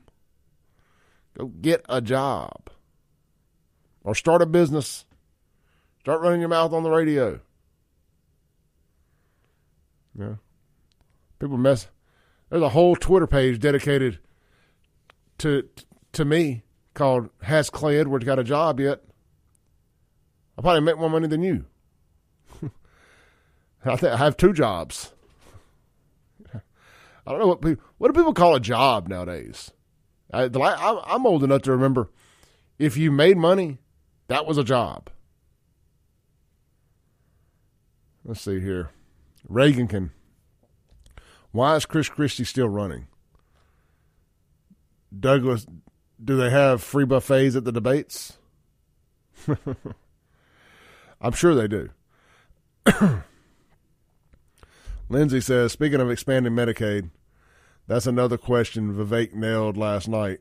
[1.37, 2.69] Go get a job,
[4.03, 5.05] or start a business.
[6.01, 7.39] Start running your mouth on the radio.
[10.17, 10.35] Yeah.
[11.39, 11.87] People mess.
[12.49, 14.19] There's a whole Twitter page dedicated
[15.39, 15.67] to
[16.13, 19.03] to me called Has Clay Edwards Got a Job Yet?
[20.57, 21.65] I probably make more money than you.
[23.85, 25.13] I think I have two jobs.
[26.53, 29.71] I don't know what people, what do people call a job nowadays.
[30.33, 30.49] I,
[31.05, 32.09] I'm old enough to remember
[32.79, 33.79] if you made money,
[34.27, 35.09] that was a job.
[38.25, 38.89] Let's see here.
[39.47, 40.11] Reagan can.
[41.51, 43.07] Why is Chris Christie still running?
[45.17, 45.65] Douglas,
[46.23, 48.37] do they have free buffets at the debates?
[51.21, 51.89] I'm sure they do.
[55.09, 57.09] Lindsay says, speaking of expanding Medicaid,
[57.87, 60.39] that's another question Vivek nailed last night.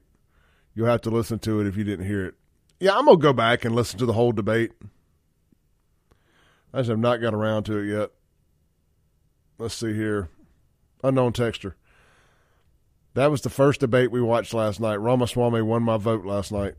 [0.75, 2.35] You'll have to listen to it if you didn't hear it.
[2.81, 4.73] Yeah, I'm going to go back and listen to the whole debate.
[6.75, 8.11] I just have not got around to it yet.
[9.59, 10.29] Let's see here.
[11.03, 11.77] Unknown texture.
[13.15, 14.97] That was the first debate we watched last night.
[14.97, 16.75] Ramaswamy won my vote last night.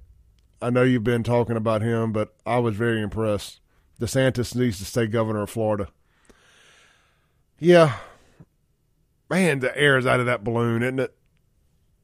[0.61, 3.59] I know you've been talking about him, but I was very impressed.
[3.99, 5.87] DeSantis needs to stay governor of Florida.
[7.59, 7.97] Yeah.
[9.29, 11.15] Man, the air is out of that balloon, isn't it?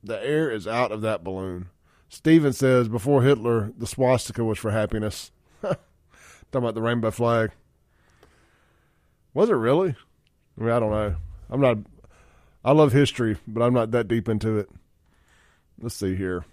[0.04, 1.70] The air is out of that balloon.
[2.10, 5.32] Steven says before Hitler, the swastika was for happiness.
[5.62, 5.78] Talking
[6.54, 7.52] about the rainbow flag.
[9.34, 9.96] Was it really?
[10.58, 11.16] I mean, I don't know.
[11.50, 11.78] I'm not
[12.64, 14.70] I love history, but I'm not that deep into it.
[15.82, 16.46] Let's see here.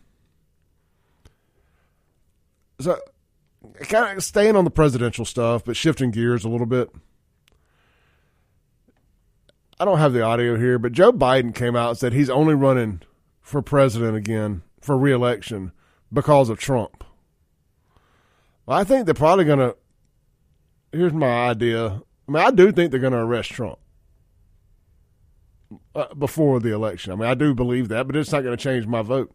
[2.81, 2.99] So,
[3.83, 6.91] kind of staying on the presidential stuff, but shifting gears a little bit.
[9.79, 12.55] I don't have the audio here, but Joe Biden came out and said he's only
[12.55, 13.03] running
[13.41, 15.73] for president again for reelection
[16.13, 17.05] because of Trump.
[18.67, 19.77] Well, I think they're probably going to.
[20.93, 22.03] Here's my idea.
[22.29, 23.80] I mean, I do think they're going to arrest Trump
[25.95, 27.12] uh, before the election.
[27.12, 29.35] I mean, I do believe that, but it's not going to change my vote.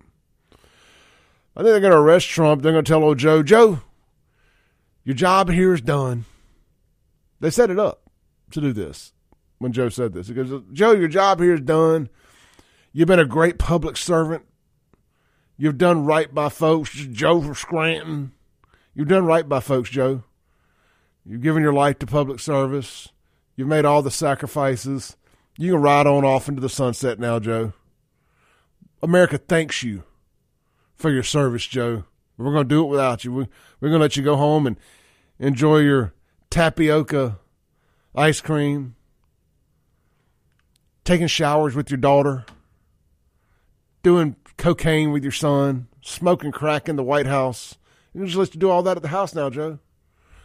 [1.57, 2.61] I think they're going to arrest Trump.
[2.61, 3.81] They're going to tell old Joe, Joe,
[5.03, 6.25] your job here is done.
[7.39, 8.09] They set it up
[8.51, 9.13] to do this
[9.59, 10.27] when Joe said this.
[10.27, 12.09] He goes, Joe, your job here is done.
[12.91, 14.45] You've been a great public servant.
[15.57, 16.91] You've done right by folks.
[16.91, 18.33] Joe from Scranton.
[18.93, 20.23] You've done right by folks, Joe.
[21.25, 23.09] You've given your life to public service.
[23.55, 25.15] You've made all the sacrifices.
[25.57, 27.73] You can ride on off into the sunset now, Joe.
[29.01, 30.03] America thanks you
[30.95, 32.03] for your service, Joe.
[32.37, 33.31] We're going to do it without you.
[33.31, 33.47] We're
[33.89, 34.77] going to let you go home and
[35.39, 36.13] enjoy your
[36.49, 37.39] tapioca
[38.13, 38.95] ice cream,
[41.05, 42.45] taking showers with your daughter,
[44.03, 47.77] doing cocaine with your son, smoking crack in the White House.
[48.13, 49.79] You just let you do all that at the house now, Joe.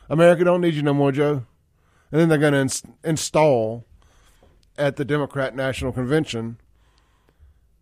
[0.08, 1.46] America don't need you no more, Joe.
[2.12, 3.86] And then they're going to ins- install
[4.78, 6.58] at the Democrat National Convention,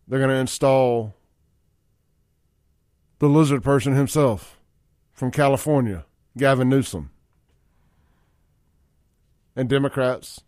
[0.06, 1.14] they're going to install
[3.18, 4.58] the lizard person himself
[5.12, 6.04] from California,
[6.36, 7.10] Gavin Newsom.
[9.56, 10.40] And Democrats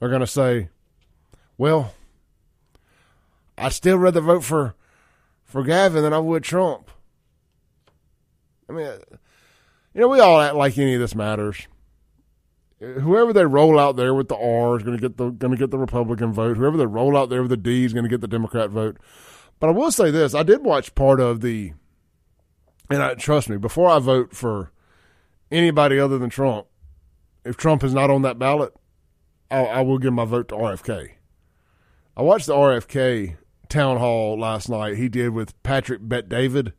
[0.00, 0.68] are going to say,
[1.56, 1.94] well,
[3.56, 4.74] I'd still rather vote for
[5.44, 6.90] for Gavin than I would Trump.
[8.68, 8.86] I mean,
[9.94, 11.66] you know, we all act like any of this matters
[12.82, 15.56] whoever they roll out there with the R is going to get the going to
[15.56, 16.56] get the Republican vote.
[16.56, 18.98] Whoever they roll out there with the D is going to get the Democrat vote.
[19.60, 21.72] But I will say this: I did watch part of the,
[22.90, 24.72] and I, trust me, before I vote for
[25.50, 26.66] anybody other than Trump,
[27.44, 28.74] if Trump is not on that ballot,
[29.50, 31.12] I'll, I will give my vote to RFK.
[32.16, 33.36] I watched the RFK
[33.68, 34.96] town hall last night.
[34.96, 36.72] He did with Patrick Bet David.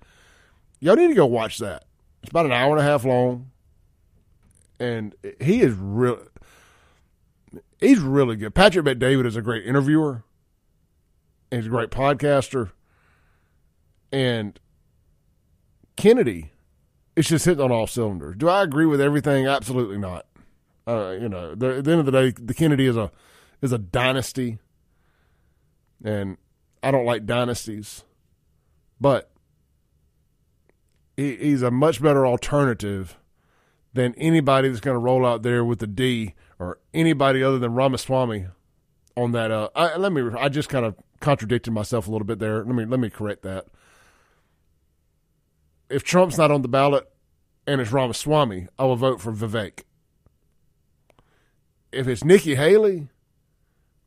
[0.79, 1.85] Y'all need to go watch that.
[2.21, 3.51] It's about an hour and a half long
[4.83, 6.19] and he is real.
[7.79, 8.53] He's really good.
[8.53, 10.23] Patrick Bet David is a great interviewer.
[11.49, 12.71] He's a great podcaster,
[14.11, 14.59] and
[15.95, 16.51] Kennedy
[17.15, 18.35] is just hitting on all cylinders.
[18.35, 19.47] Do I agree with everything?
[19.47, 20.25] Absolutely not.
[20.85, 23.11] Uh, you know, the, at the end of the day, the Kennedy is a
[23.61, 24.57] is a dynasty,
[26.03, 26.37] and
[26.81, 28.03] I don't like dynasties,
[28.99, 29.31] but
[31.15, 33.17] he, he's a much better alternative
[33.93, 37.73] than anybody that's going to roll out there with the D or anybody other than
[37.73, 38.47] Ramaswamy
[39.15, 39.51] on that.
[39.51, 40.23] Uh, I, let me.
[40.37, 42.63] I just kind of contradicted myself a little bit there.
[42.63, 43.65] Let me let me correct that.
[45.89, 47.07] If Trump's not on the ballot
[47.67, 49.83] and it's Ramaswamy, I will vote for Vivek.
[51.91, 53.09] If it's Nikki Haley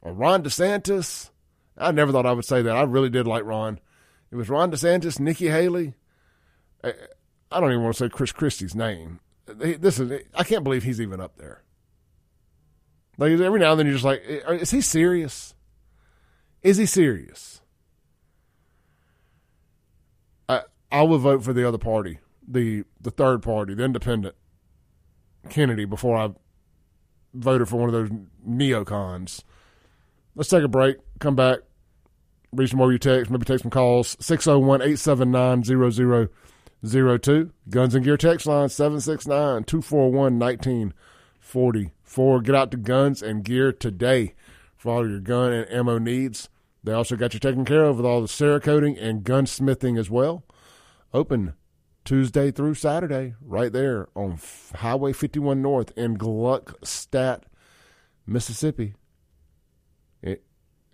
[0.03, 1.31] or Ron DeSantis,
[1.79, 2.77] I never thought I would say that.
[2.77, 3.79] I really did like Ron.
[4.33, 5.95] It was Ron DeSantis, Nikki Haley.
[6.83, 9.21] I don't even want to say Chris Christie's name.
[9.47, 11.63] This is I can't believe he's even up there.
[13.19, 15.55] Like every now and then you're just like, eh, is he serious?
[16.63, 17.61] Is he serious?
[20.49, 24.35] I I would vote for the other party, the the third party, the independent
[25.49, 26.31] Kennedy before I
[27.33, 28.11] voted for one of those
[28.47, 29.43] neocons.
[30.35, 30.97] Let's take a break.
[31.19, 31.61] Come back.
[32.53, 33.31] Read some more of your texts.
[33.31, 34.17] Maybe take some calls.
[34.21, 35.63] 601 879
[36.85, 37.53] 0002.
[37.71, 42.41] Guns and Gear text line 769 241 1944.
[42.41, 44.35] Get out to Guns and Gear today
[44.77, 46.49] for all your gun and ammo needs.
[46.85, 50.45] They also got you taken care of with all the Cerakoting and gunsmithing as well.
[51.13, 51.55] Open
[52.05, 54.39] Tuesday through Saturday right there on
[54.77, 57.43] Highway 51 North in Gluckstadt,
[58.27, 58.95] Mississippi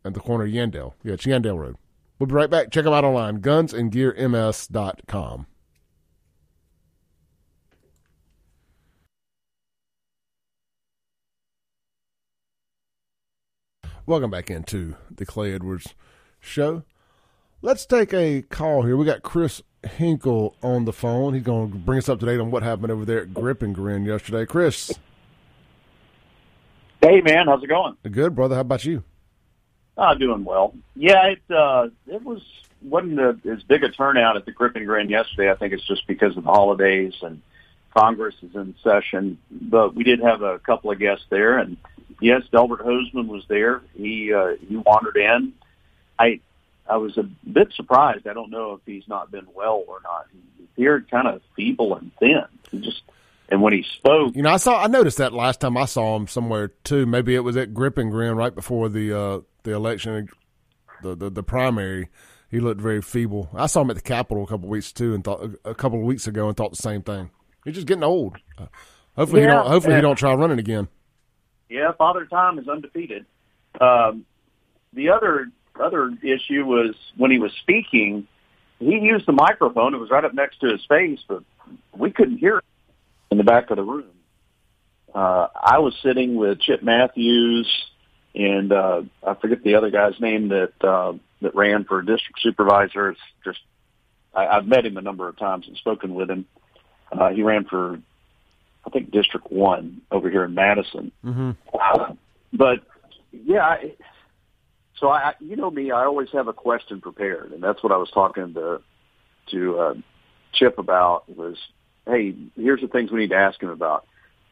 [0.05, 0.95] at the corner of Yandell.
[1.03, 1.75] Yeah, it's Yandell Road.
[2.19, 2.71] We'll be right back.
[2.71, 5.47] Check them out online, gunsandgearms.com.
[14.05, 15.95] Welcome back into the Clay Edwards
[16.41, 16.83] Show.
[17.61, 18.97] Let's take a call here.
[18.97, 21.35] We got Chris Hinkle on the phone.
[21.35, 23.63] He's going to bring us up to date on what happened over there at Grip
[23.63, 24.45] and Grin yesterday.
[24.45, 24.91] Chris.
[27.01, 27.47] Hey, man.
[27.47, 27.97] How's it going?
[28.11, 28.57] Good, brother.
[28.57, 29.05] How about you?
[29.97, 30.75] Uh, doing well.
[30.97, 32.43] Yeah, it uh, it was
[32.83, 35.49] wasn't a, as big a turnout at the Grip and Grin yesterday.
[35.49, 37.41] I think it's just because of the holidays and
[37.97, 39.39] Congress is in session.
[39.49, 41.77] But we did have a couple of guests there, and
[42.23, 43.83] yes, Delbert Hosemann was there.
[43.95, 45.53] He uh, he wandered in.
[46.19, 46.41] I
[46.89, 48.27] I was a bit surprised.
[48.27, 50.27] I don't know if he's not been well or not.
[50.33, 52.45] He appeared kind of feeble and thin.
[52.71, 53.03] He just
[53.49, 56.17] and when he spoke, you know, I saw I noticed that last time I saw
[56.17, 57.07] him somewhere too.
[57.07, 60.29] Maybe it was at Grip and Grin right before the uh, the election,
[61.03, 62.09] the, the the primary.
[62.51, 63.49] He looked very feeble.
[63.55, 65.99] I saw him at the Capitol a couple of weeks too, and thought a couple
[65.99, 67.31] of weeks ago, and thought the same thing.
[67.65, 68.37] He's just getting old.
[68.59, 68.67] Uh,
[69.17, 69.67] hopefully, yeah, he don't.
[69.67, 70.89] Hopefully, he don't try running again.
[71.73, 73.25] Yeah, Father Time is undefeated.
[73.81, 74.27] Um,
[74.93, 75.49] the other
[75.83, 78.29] other issue was when he was speaking,
[78.79, 79.95] he used the microphone.
[79.95, 81.43] It was right up next to his face, but
[81.97, 82.65] we couldn't hear it
[83.31, 84.11] in the back of the room.
[85.15, 87.67] Uh, I was sitting with Chip Matthews
[88.35, 93.13] and uh, I forget the other guy's name that uh, that ran for district supervisor.
[93.13, 93.61] It's just
[94.35, 96.45] I, I've met him a number of times and spoken with him.
[97.11, 97.99] Uh, he ran for
[98.87, 101.13] I think District One over here in Madison.
[101.25, 101.51] Mm-hmm.
[101.73, 102.15] Uh,
[102.53, 102.81] but
[103.33, 103.95] yeah, I,
[104.97, 107.97] so I you know me, I always have a question prepared, and that's what I
[107.97, 108.81] was talking to
[109.51, 109.95] to uh,
[110.53, 111.57] Chip about was,
[112.07, 114.07] hey, here's the things we need to ask him about.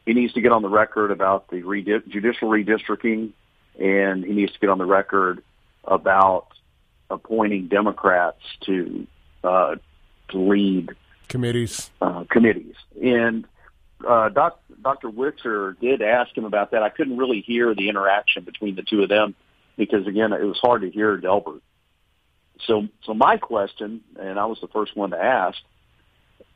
[0.05, 3.33] He needs to get on the record about the redi- judicial redistricting
[3.79, 5.43] and he needs to get on the record
[5.83, 6.47] about
[7.09, 9.07] appointing Democrats to
[9.43, 9.75] uh,
[10.29, 10.91] to lead
[11.27, 11.89] committees.
[12.01, 13.45] Uh, committees, and
[14.07, 15.09] uh, Doc, Dr.
[15.09, 16.83] Witzer did ask him about that.
[16.83, 19.35] I couldn't really hear the interaction between the two of them
[19.77, 21.61] because, again, it was hard to hear Delbert.
[22.67, 25.57] So, so my question, and I was the first one to ask,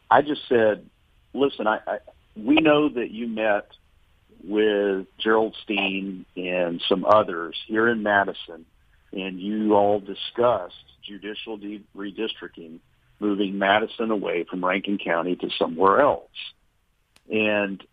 [0.09, 0.87] I just said,
[1.33, 1.97] "Listen, I, I
[2.35, 3.71] we know that you met
[4.43, 8.65] with Gerald Steen and some others here in Madison,
[9.11, 12.79] and you all discussed judicial de- redistricting,
[13.19, 16.29] moving Madison away from Rankin County to somewhere else.
[17.31, 17.83] And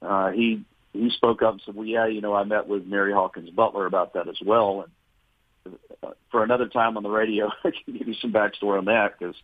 [0.00, 3.12] uh, he he spoke up and said, "Well, yeah, you know, I met with Mary
[3.12, 4.86] Hawkins Butler about that as well."
[5.64, 8.86] And uh, for another time on the radio, I can give you some backstory on
[8.86, 9.36] that because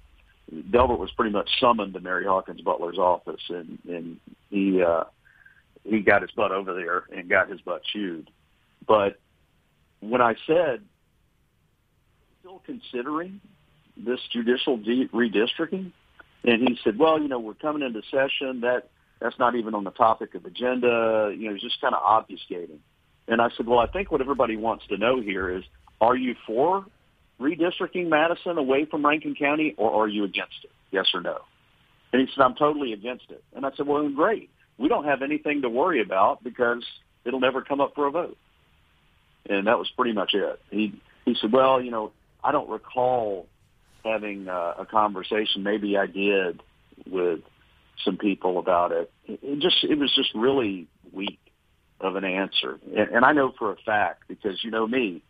[0.71, 4.21] Delbert was pretty much summoned to Mary Hawkins Butler's office, and and
[4.51, 5.05] he uh,
[5.85, 8.31] he got his butt over there and got his butt chewed.
[8.87, 9.19] But
[10.01, 10.81] when I said,
[12.41, 13.41] still considering
[13.97, 15.93] this judicial de- redistricting,
[16.45, 18.61] and he said, well, you know, we're coming into session.
[18.61, 18.89] That
[19.21, 21.33] that's not even on the topic of agenda.
[21.37, 22.79] You know, he's just kind of obfuscating.
[23.27, 25.65] And I said, well, I think what everybody wants to know here is,
[26.01, 26.87] are you for
[27.41, 30.71] redistricting Madison away from Rankin County, or are you against it?
[30.91, 31.39] Yes or no?
[32.13, 33.45] And he said, I'm totally against it.
[33.55, 36.85] And I said, well, great we don't have anything to worry about because
[37.25, 38.39] it'll never come up for a vote.
[39.49, 40.61] And that was pretty much it.
[40.71, 42.13] He he said, well, you know,
[42.43, 43.47] I don't recall
[44.05, 45.63] having uh, a conversation.
[45.63, 46.63] Maybe I did
[47.11, 47.41] with
[48.05, 49.11] some people about it.
[49.27, 51.41] It just it was just really weak.
[52.01, 52.79] of an answer.
[52.97, 55.23] And, and I know for a fact because you know me,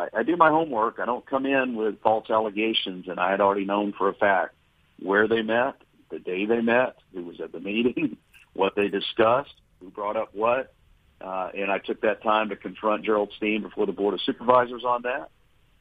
[0.00, 0.98] I, I do my homework.
[1.00, 4.54] I don't come in with false allegations, and I had already known for a fact
[5.00, 5.74] where they met,
[6.10, 8.16] the day they met, who was at the meeting,
[8.54, 10.72] what they discussed, who brought up what.
[11.20, 14.84] Uh, and I took that time to confront Gerald Steen before the Board of Supervisors
[14.84, 15.30] on that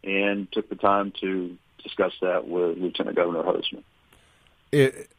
[0.04, 3.84] and took the time to discuss that with Lieutenant Governor Hosemann.
[4.72, 5.10] It,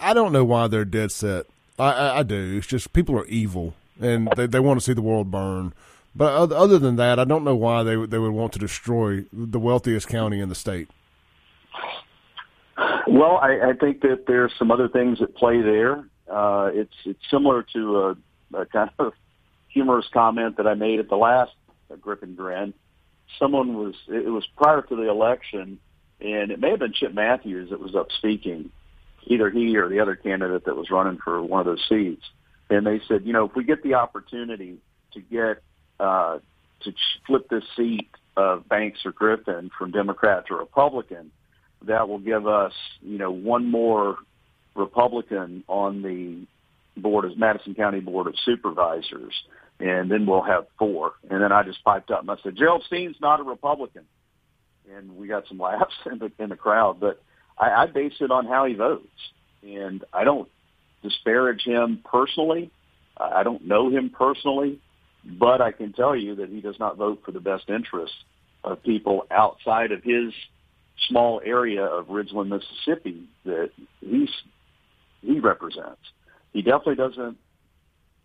[0.00, 1.46] I don't know why they're dead set.
[1.78, 2.56] I, I, I do.
[2.56, 5.72] It's just people are evil and they, they want to see the world burn.
[6.14, 9.58] But other, than that, I don't know why they they would want to destroy the
[9.58, 10.88] wealthiest county in the state.
[13.06, 16.04] Well, I, I think that there's some other things at play there.
[16.30, 17.98] Uh, it's it's similar to
[18.54, 19.12] a, a kind of
[19.68, 21.52] humorous comment that I made at the last
[22.00, 22.72] Grip and Grin.
[23.38, 25.78] Someone was it was prior to the election,
[26.18, 28.70] and it may have been Chip Matthews that was up speaking,
[29.26, 32.24] either he or the other candidate that was running for one of those seats.
[32.70, 34.78] And they said, you know, if we get the opportunity
[35.12, 35.62] to get
[36.00, 36.38] uh,
[36.82, 36.92] to
[37.26, 41.30] flip this seat of Banks or Griffin from Democrat to Republican,
[41.86, 44.16] that will give us, you know, one more
[44.74, 46.46] Republican on the
[47.00, 49.34] board of Madison County Board of Supervisors,
[49.78, 51.12] and then we'll have four.
[51.30, 54.04] And then I just piped up and I said, Gerald Steen's not a Republican,
[54.94, 57.00] and we got some laughs in the in the crowd.
[57.00, 57.22] But
[57.58, 59.06] I, I base it on how he votes,
[59.62, 60.48] and I don't
[61.02, 62.70] disparage him personally.
[63.16, 64.80] I don't know him personally,
[65.24, 68.16] but I can tell you that he does not vote for the best interests
[68.62, 70.32] of people outside of his
[71.08, 73.70] small area of Ridgeland, Mississippi that
[74.00, 74.30] he's
[75.22, 76.00] he represents.
[76.52, 77.38] He definitely doesn't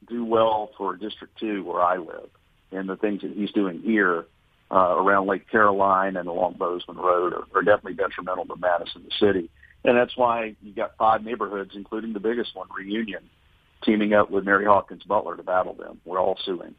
[0.08, 2.30] do well for District Two where I live,
[2.72, 4.26] and the things that he's doing here
[4.72, 9.26] uh, around Lake Caroline and along Bozeman Road are, are definitely detrimental to Madison, the
[9.26, 9.50] city.
[9.84, 13.30] And that's why you got five neighborhoods, including the biggest one, Reunion,
[13.84, 16.00] teaming up with Mary Hawkins Butler to battle them.
[16.06, 16.76] We're all suing.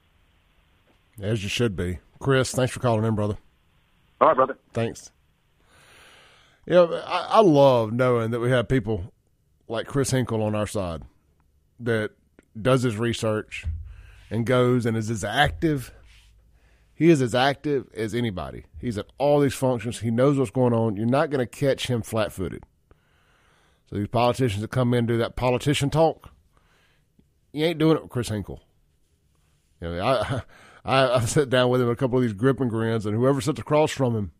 [1.21, 1.99] As you should be.
[2.21, 3.37] Chris, thanks for calling in, brother.
[4.21, 4.57] All right, brother.
[4.73, 5.11] Thanks.
[6.65, 9.13] You know, I, I love knowing that we have people
[9.69, 11.03] like Chris Hinkle on our side
[11.81, 12.13] that
[12.61, 13.67] does his research
[14.31, 15.93] and goes and is as active.
[17.03, 18.67] He is as active as anybody.
[18.79, 19.99] He's at all these functions.
[19.99, 20.95] He knows what's going on.
[20.95, 22.63] You're not going to catch him flat footed.
[23.91, 26.31] So these politicians that come in and do that politician talk,
[27.53, 28.63] you ain't doing it with Chris Hinkle.
[29.81, 30.43] You know, I,
[30.85, 33.41] I I sat down with him a couple of these grip and grins, and whoever
[33.41, 34.31] sits across from him,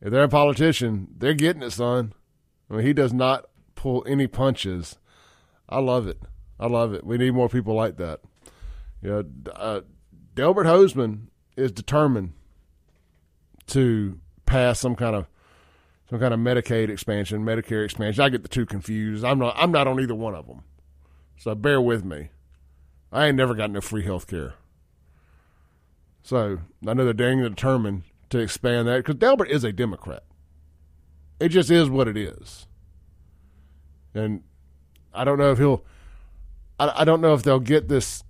[0.00, 2.14] if they're a politician, they're getting it, son.
[2.70, 4.96] I mean, he does not pull any punches.
[5.68, 6.22] I love it.
[6.58, 7.04] I love it.
[7.04, 8.20] We need more people like that.
[9.02, 9.80] You know, uh,
[10.34, 11.26] Delbert Hosemann
[11.56, 12.32] is determined
[13.68, 15.26] to pass some kind of
[16.10, 18.22] some kind of Medicaid expansion, Medicare expansion.
[18.22, 19.24] I get the two confused.
[19.24, 19.54] I'm not.
[19.58, 20.62] I'm not on either one of them.
[21.36, 22.30] So bear with me.
[23.10, 24.54] I ain't never got no free health care.
[26.22, 30.24] So I know they're dang determined to expand that because Delbert is a Democrat.
[31.40, 32.66] It just is what it is.
[34.14, 34.42] And
[35.12, 35.84] I don't know if he'll.
[36.78, 38.24] I, I don't know if they'll get this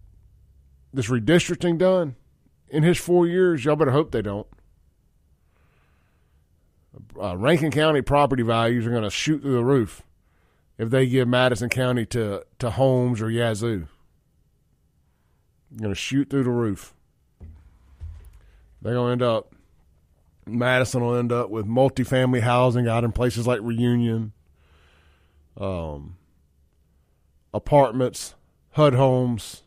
[0.93, 2.17] this redistricting done
[2.75, 3.65] in his four years.
[3.65, 4.49] Y'all better hope they don't.
[7.21, 10.03] Uh, Rankin County property values are going to shoot through the roof
[10.77, 13.87] if they give Madison County to, to Holmes or Yazoo.
[15.77, 16.95] Going to shoot through the roof.
[18.83, 19.55] They're going to end up,
[20.45, 24.33] Madison will end up with multifamily housing out in places like Reunion,
[25.57, 26.17] um,
[27.53, 28.35] apartments,
[28.73, 29.63] HUD homes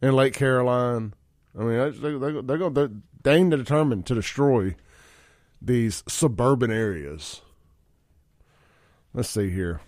[0.00, 1.12] in Lake Caroline.
[1.58, 2.90] I mean, they, they, they're going they're
[3.22, 4.74] dang determined to destroy
[5.60, 7.42] these suburban areas.
[9.14, 9.80] Let's see here.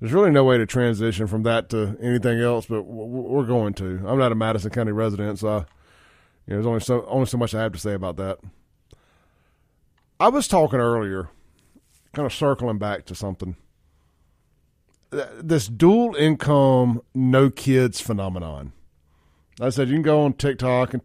[0.00, 4.04] There's really no way to transition from that to anything else, but we're going to.
[4.06, 5.64] I'm not a Madison County resident, so I, you
[6.54, 8.38] know, there's only so only so much I have to say about that.
[10.20, 11.30] I was talking earlier,
[12.12, 13.56] kind of circling back to something.
[15.10, 18.72] This dual income, no kids phenomenon.
[19.60, 21.02] I said you can go on TikTok and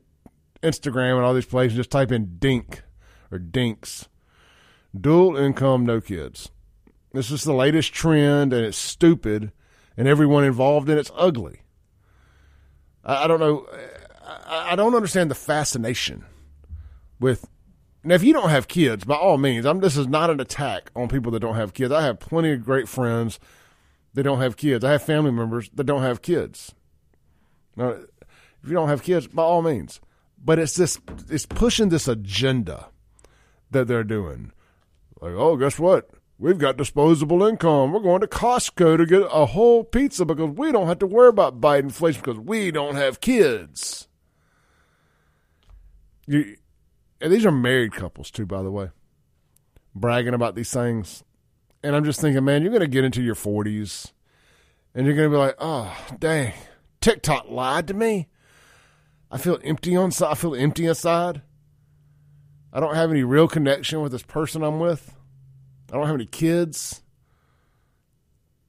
[0.62, 2.82] Instagram and all these places, and just type in DINK
[3.32, 4.08] or DINKS.
[5.00, 6.52] Dual income, no kids.
[7.14, 9.52] This is the latest trend, and it's stupid,
[9.98, 11.62] and everyone involved in it's ugly.
[13.04, 13.68] I, I don't know.
[14.24, 16.26] I, I, don't understand the fascination
[17.20, 17.48] with.
[18.04, 20.92] Now, if you don't have kids, by all means, I'm, this is not an attack
[20.96, 21.92] on people that don't have kids.
[21.92, 23.40] I have plenty of great friends
[24.14, 24.84] that don't have kids.
[24.84, 26.74] I have family members that don't have kids.
[27.76, 27.96] Now,
[28.64, 30.00] if you don't have kids, by all means,
[30.44, 31.00] but it's this
[31.30, 32.90] it's pushing this agenda
[33.72, 34.52] that they're doing.
[35.20, 36.10] Like, oh, guess what?
[36.40, 37.94] We've got disposable income.
[37.94, 41.30] We're going to Costco to get a whole pizza because we don't have to worry
[41.30, 44.08] about Biden inflation because we don't have kids.
[46.26, 46.58] You,
[47.22, 48.90] and these are married couples too, by the way,
[49.96, 51.24] bragging about these things.
[51.84, 54.12] And I'm just thinking, man, you're going to get into your 40s
[54.96, 56.54] and you're going to be like, oh, dang,
[57.02, 58.28] TikTok lied to me.
[59.34, 61.42] I feel empty on I feel empty inside.
[62.72, 65.16] I don't have any real connection with this person I'm with.
[65.92, 67.02] I don't have any kids.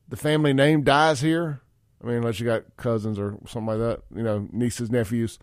[0.09, 1.61] The family name dies here.
[2.03, 5.39] I mean, unless you got cousins or something like that, you know, nieces, nephews.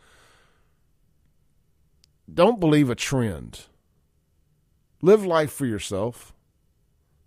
[2.34, 3.66] Don't believe a trend.
[5.04, 6.34] Live life for yourself.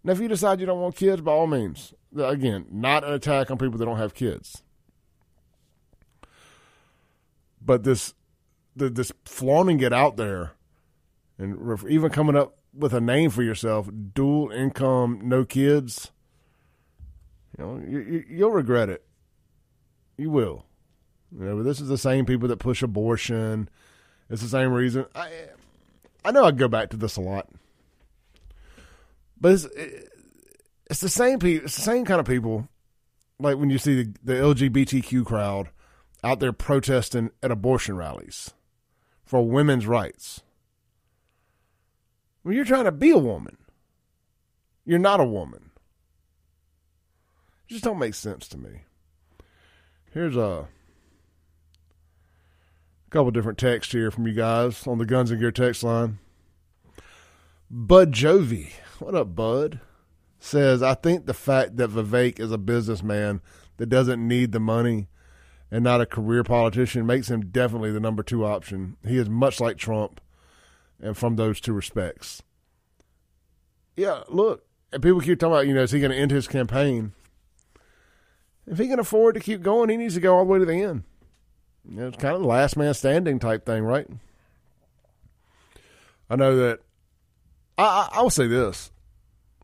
[0.03, 3.53] Now, if you decide you don't want kids, by all means, again, not an attack
[3.53, 4.64] on people that don't have kids.
[7.65, 8.15] But this,
[8.77, 10.53] this flaunting it out there,
[11.39, 16.11] and even coming up with a name for yourself, dual income, no kids,
[17.57, 19.05] you know, you, you, will regret it.
[20.17, 20.67] You will.
[21.33, 23.69] You know, but this is the same people that push abortion.
[24.29, 25.07] It's the same reason.
[25.15, 25.31] I,
[26.25, 27.49] I know I go back to this a lot,
[29.41, 29.67] but it's
[30.91, 31.67] it's the same people.
[31.67, 32.69] It's the same kind of people.
[33.39, 35.69] Like when you see the, the LGBTQ crowd
[36.25, 38.55] out there protesting at abortion rallies
[39.23, 40.43] for women's rights.
[42.43, 43.59] Well, you're trying to be a woman.
[44.85, 45.71] You're not a woman.
[47.69, 48.83] It just don't make sense to me.
[50.13, 50.69] Here's a
[53.11, 56.19] couple different texts here from you guys on the Guns and Gear text line.
[57.71, 59.81] Bud Jovi, what up, Bud?
[60.39, 63.41] Says, I think the fact that Vivek is a businessman
[63.79, 65.09] that doesn't need the money
[65.75, 68.97] and not a career politician makes him definitely the number two option.
[69.05, 70.21] He is much like Trump
[71.03, 72.45] and from those two respects.
[73.97, 76.47] Yeah, look, and people keep talking about, you know, is he going to end his
[76.47, 77.13] campaign?
[78.69, 80.65] If he can afford to keep going, he needs to go all the way to
[80.65, 81.03] the end.
[81.85, 84.07] You know, it's kind of the last man standing type thing, right?
[86.31, 86.83] I know that.
[87.77, 88.93] I, I, I will say this.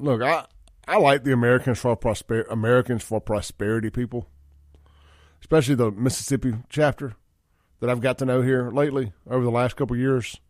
[0.00, 0.46] Look, I
[0.88, 4.26] I like the Americans for prosper Americans for Prosperity people,
[5.40, 7.14] especially the Mississippi chapter
[7.80, 10.40] that I've got to know here lately over the last couple years.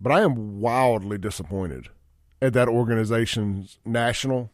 [0.00, 1.88] But I am wildly disappointed
[2.42, 4.50] at that organization's national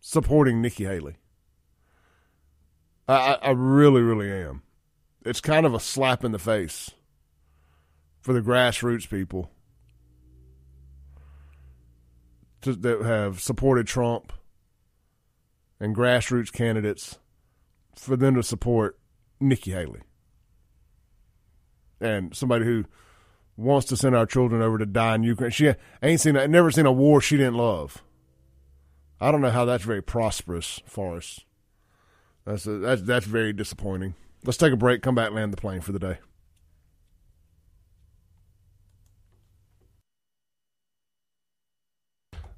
[0.00, 1.16] supporting Nikki Haley.
[3.08, 4.62] I, I really, really am.
[5.24, 6.90] It's kind of a slap in the face
[8.20, 9.50] for the grassroots people
[12.62, 14.32] to, that have supported Trump
[15.78, 17.18] and grassroots candidates
[17.94, 18.98] for them to support
[19.40, 20.00] Nikki Haley
[22.00, 22.84] and somebody who
[23.56, 25.50] wants to send our children over to die in Ukraine.
[25.50, 28.02] She ain't seen, never seen a war she didn't love.
[29.20, 31.40] I don't know how that's very prosperous for us.
[32.44, 34.14] That's a, that's that's very disappointing.
[34.44, 35.00] Let's take a break.
[35.00, 36.18] Come back, land the plane for the day.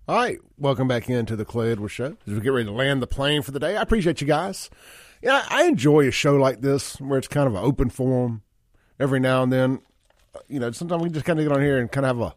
[0.07, 3.01] All right, welcome back into the Clay Edwards Show as we get ready to land
[3.01, 3.75] the plane for the day.
[3.75, 4.69] I appreciate you guys.
[5.23, 8.43] Yeah, I enjoy a show like this where it's kind of an open forum.
[9.01, 9.81] Every now and then,
[10.47, 12.35] you know, sometimes we just kind of get on here and kind of have a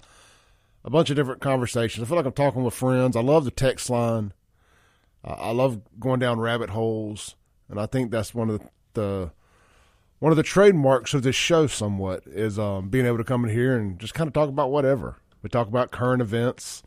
[0.85, 2.01] a bunch of different conversations.
[2.01, 3.17] I feel like I'm talking with friends.
[3.17, 4.31] I love the text line.
[5.25, 7.35] I love going down rabbit holes,
[7.67, 9.31] and I think that's one of the, the
[10.19, 11.67] one of the trademarks of this show.
[11.67, 14.71] Somewhat is um, being able to come in here and just kind of talk about
[14.71, 15.17] whatever.
[15.41, 16.81] We talk about current events.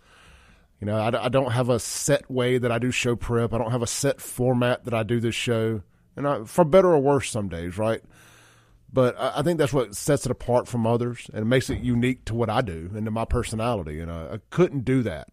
[0.80, 3.52] You know, I, I don't have a set way that I do show prep.
[3.52, 5.82] I don't have a set format that I do this show,
[6.16, 8.02] and I, for better or worse, some days, right?
[8.92, 12.24] But I, I think that's what sets it apart from others and makes it unique
[12.26, 14.00] to what I do and to my personality.
[14.00, 15.28] And I, I couldn't do that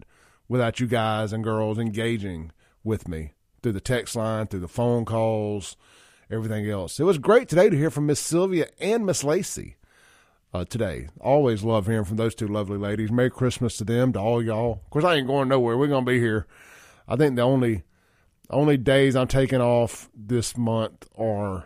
[0.50, 2.52] without you guys and girls engaging
[2.84, 3.34] with me
[3.64, 5.78] through the text line, through the phone calls,
[6.30, 7.00] everything else.
[7.00, 9.78] It was great today to hear from Miss Sylvia and Miss Lacey
[10.54, 11.10] uh, today.
[11.20, 13.12] Always love hearing from those two lovely ladies.
[13.12, 14.82] Merry Christmas to them, to all y'all.
[14.84, 15.78] Of course, I ain't going nowhere.
[15.78, 16.48] We're gonna be here.
[17.08, 17.84] I think the only
[18.50, 21.66] only days I'm taking off this month are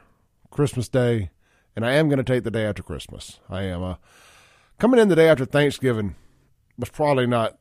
[0.50, 1.30] Christmas Day,
[1.76, 3.40] and I am to take the day after Christmas.
[3.50, 3.84] I am.
[3.84, 3.96] Uh,
[4.80, 6.16] coming in the day after Thanksgiving
[6.78, 7.58] was probably not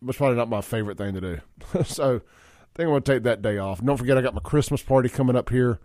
[0.00, 1.40] was probably not my favorite thing to do.
[1.84, 3.82] so I think I'm to take that day off.
[3.84, 5.80] Don't forget, I got my Christmas party coming up here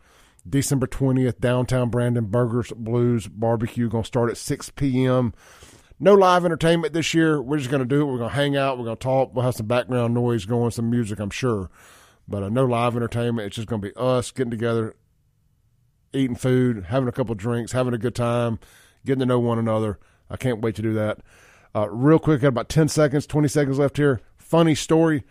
[0.48, 3.90] December 20th, downtown Brandon Burgers Blues Barbecue.
[3.90, 5.34] Going to start at 6 p.m.
[6.00, 7.42] No live entertainment this year.
[7.42, 8.06] We're just going to do it.
[8.06, 8.78] We're going to hang out.
[8.78, 9.34] We're going to talk.
[9.34, 11.70] We'll have some background noise going, some music, I'm sure.
[12.28, 13.48] But uh, no live entertainment.
[13.48, 14.96] It's just going to be us getting together,
[16.14, 18.60] eating food, having a couple drinks, having a good time,
[19.06, 20.00] getting to know one another.
[20.30, 21.20] I can't wait to do that.
[21.76, 24.22] Uh, real quick, got about 10 seconds, 20 seconds left here.
[24.38, 25.24] funny story.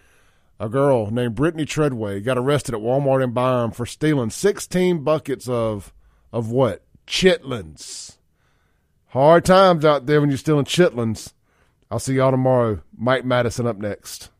[0.63, 5.49] A girl named Brittany Treadway got arrested at Walmart in Byram for stealing 16 buckets
[5.49, 5.93] of
[6.33, 6.85] of what?
[7.05, 8.19] Chitlins.
[9.09, 11.33] Hard times out there when you're stealing chitlins.
[11.91, 12.81] I'll see y'all tomorrow.
[12.97, 14.31] Mike Madison up next.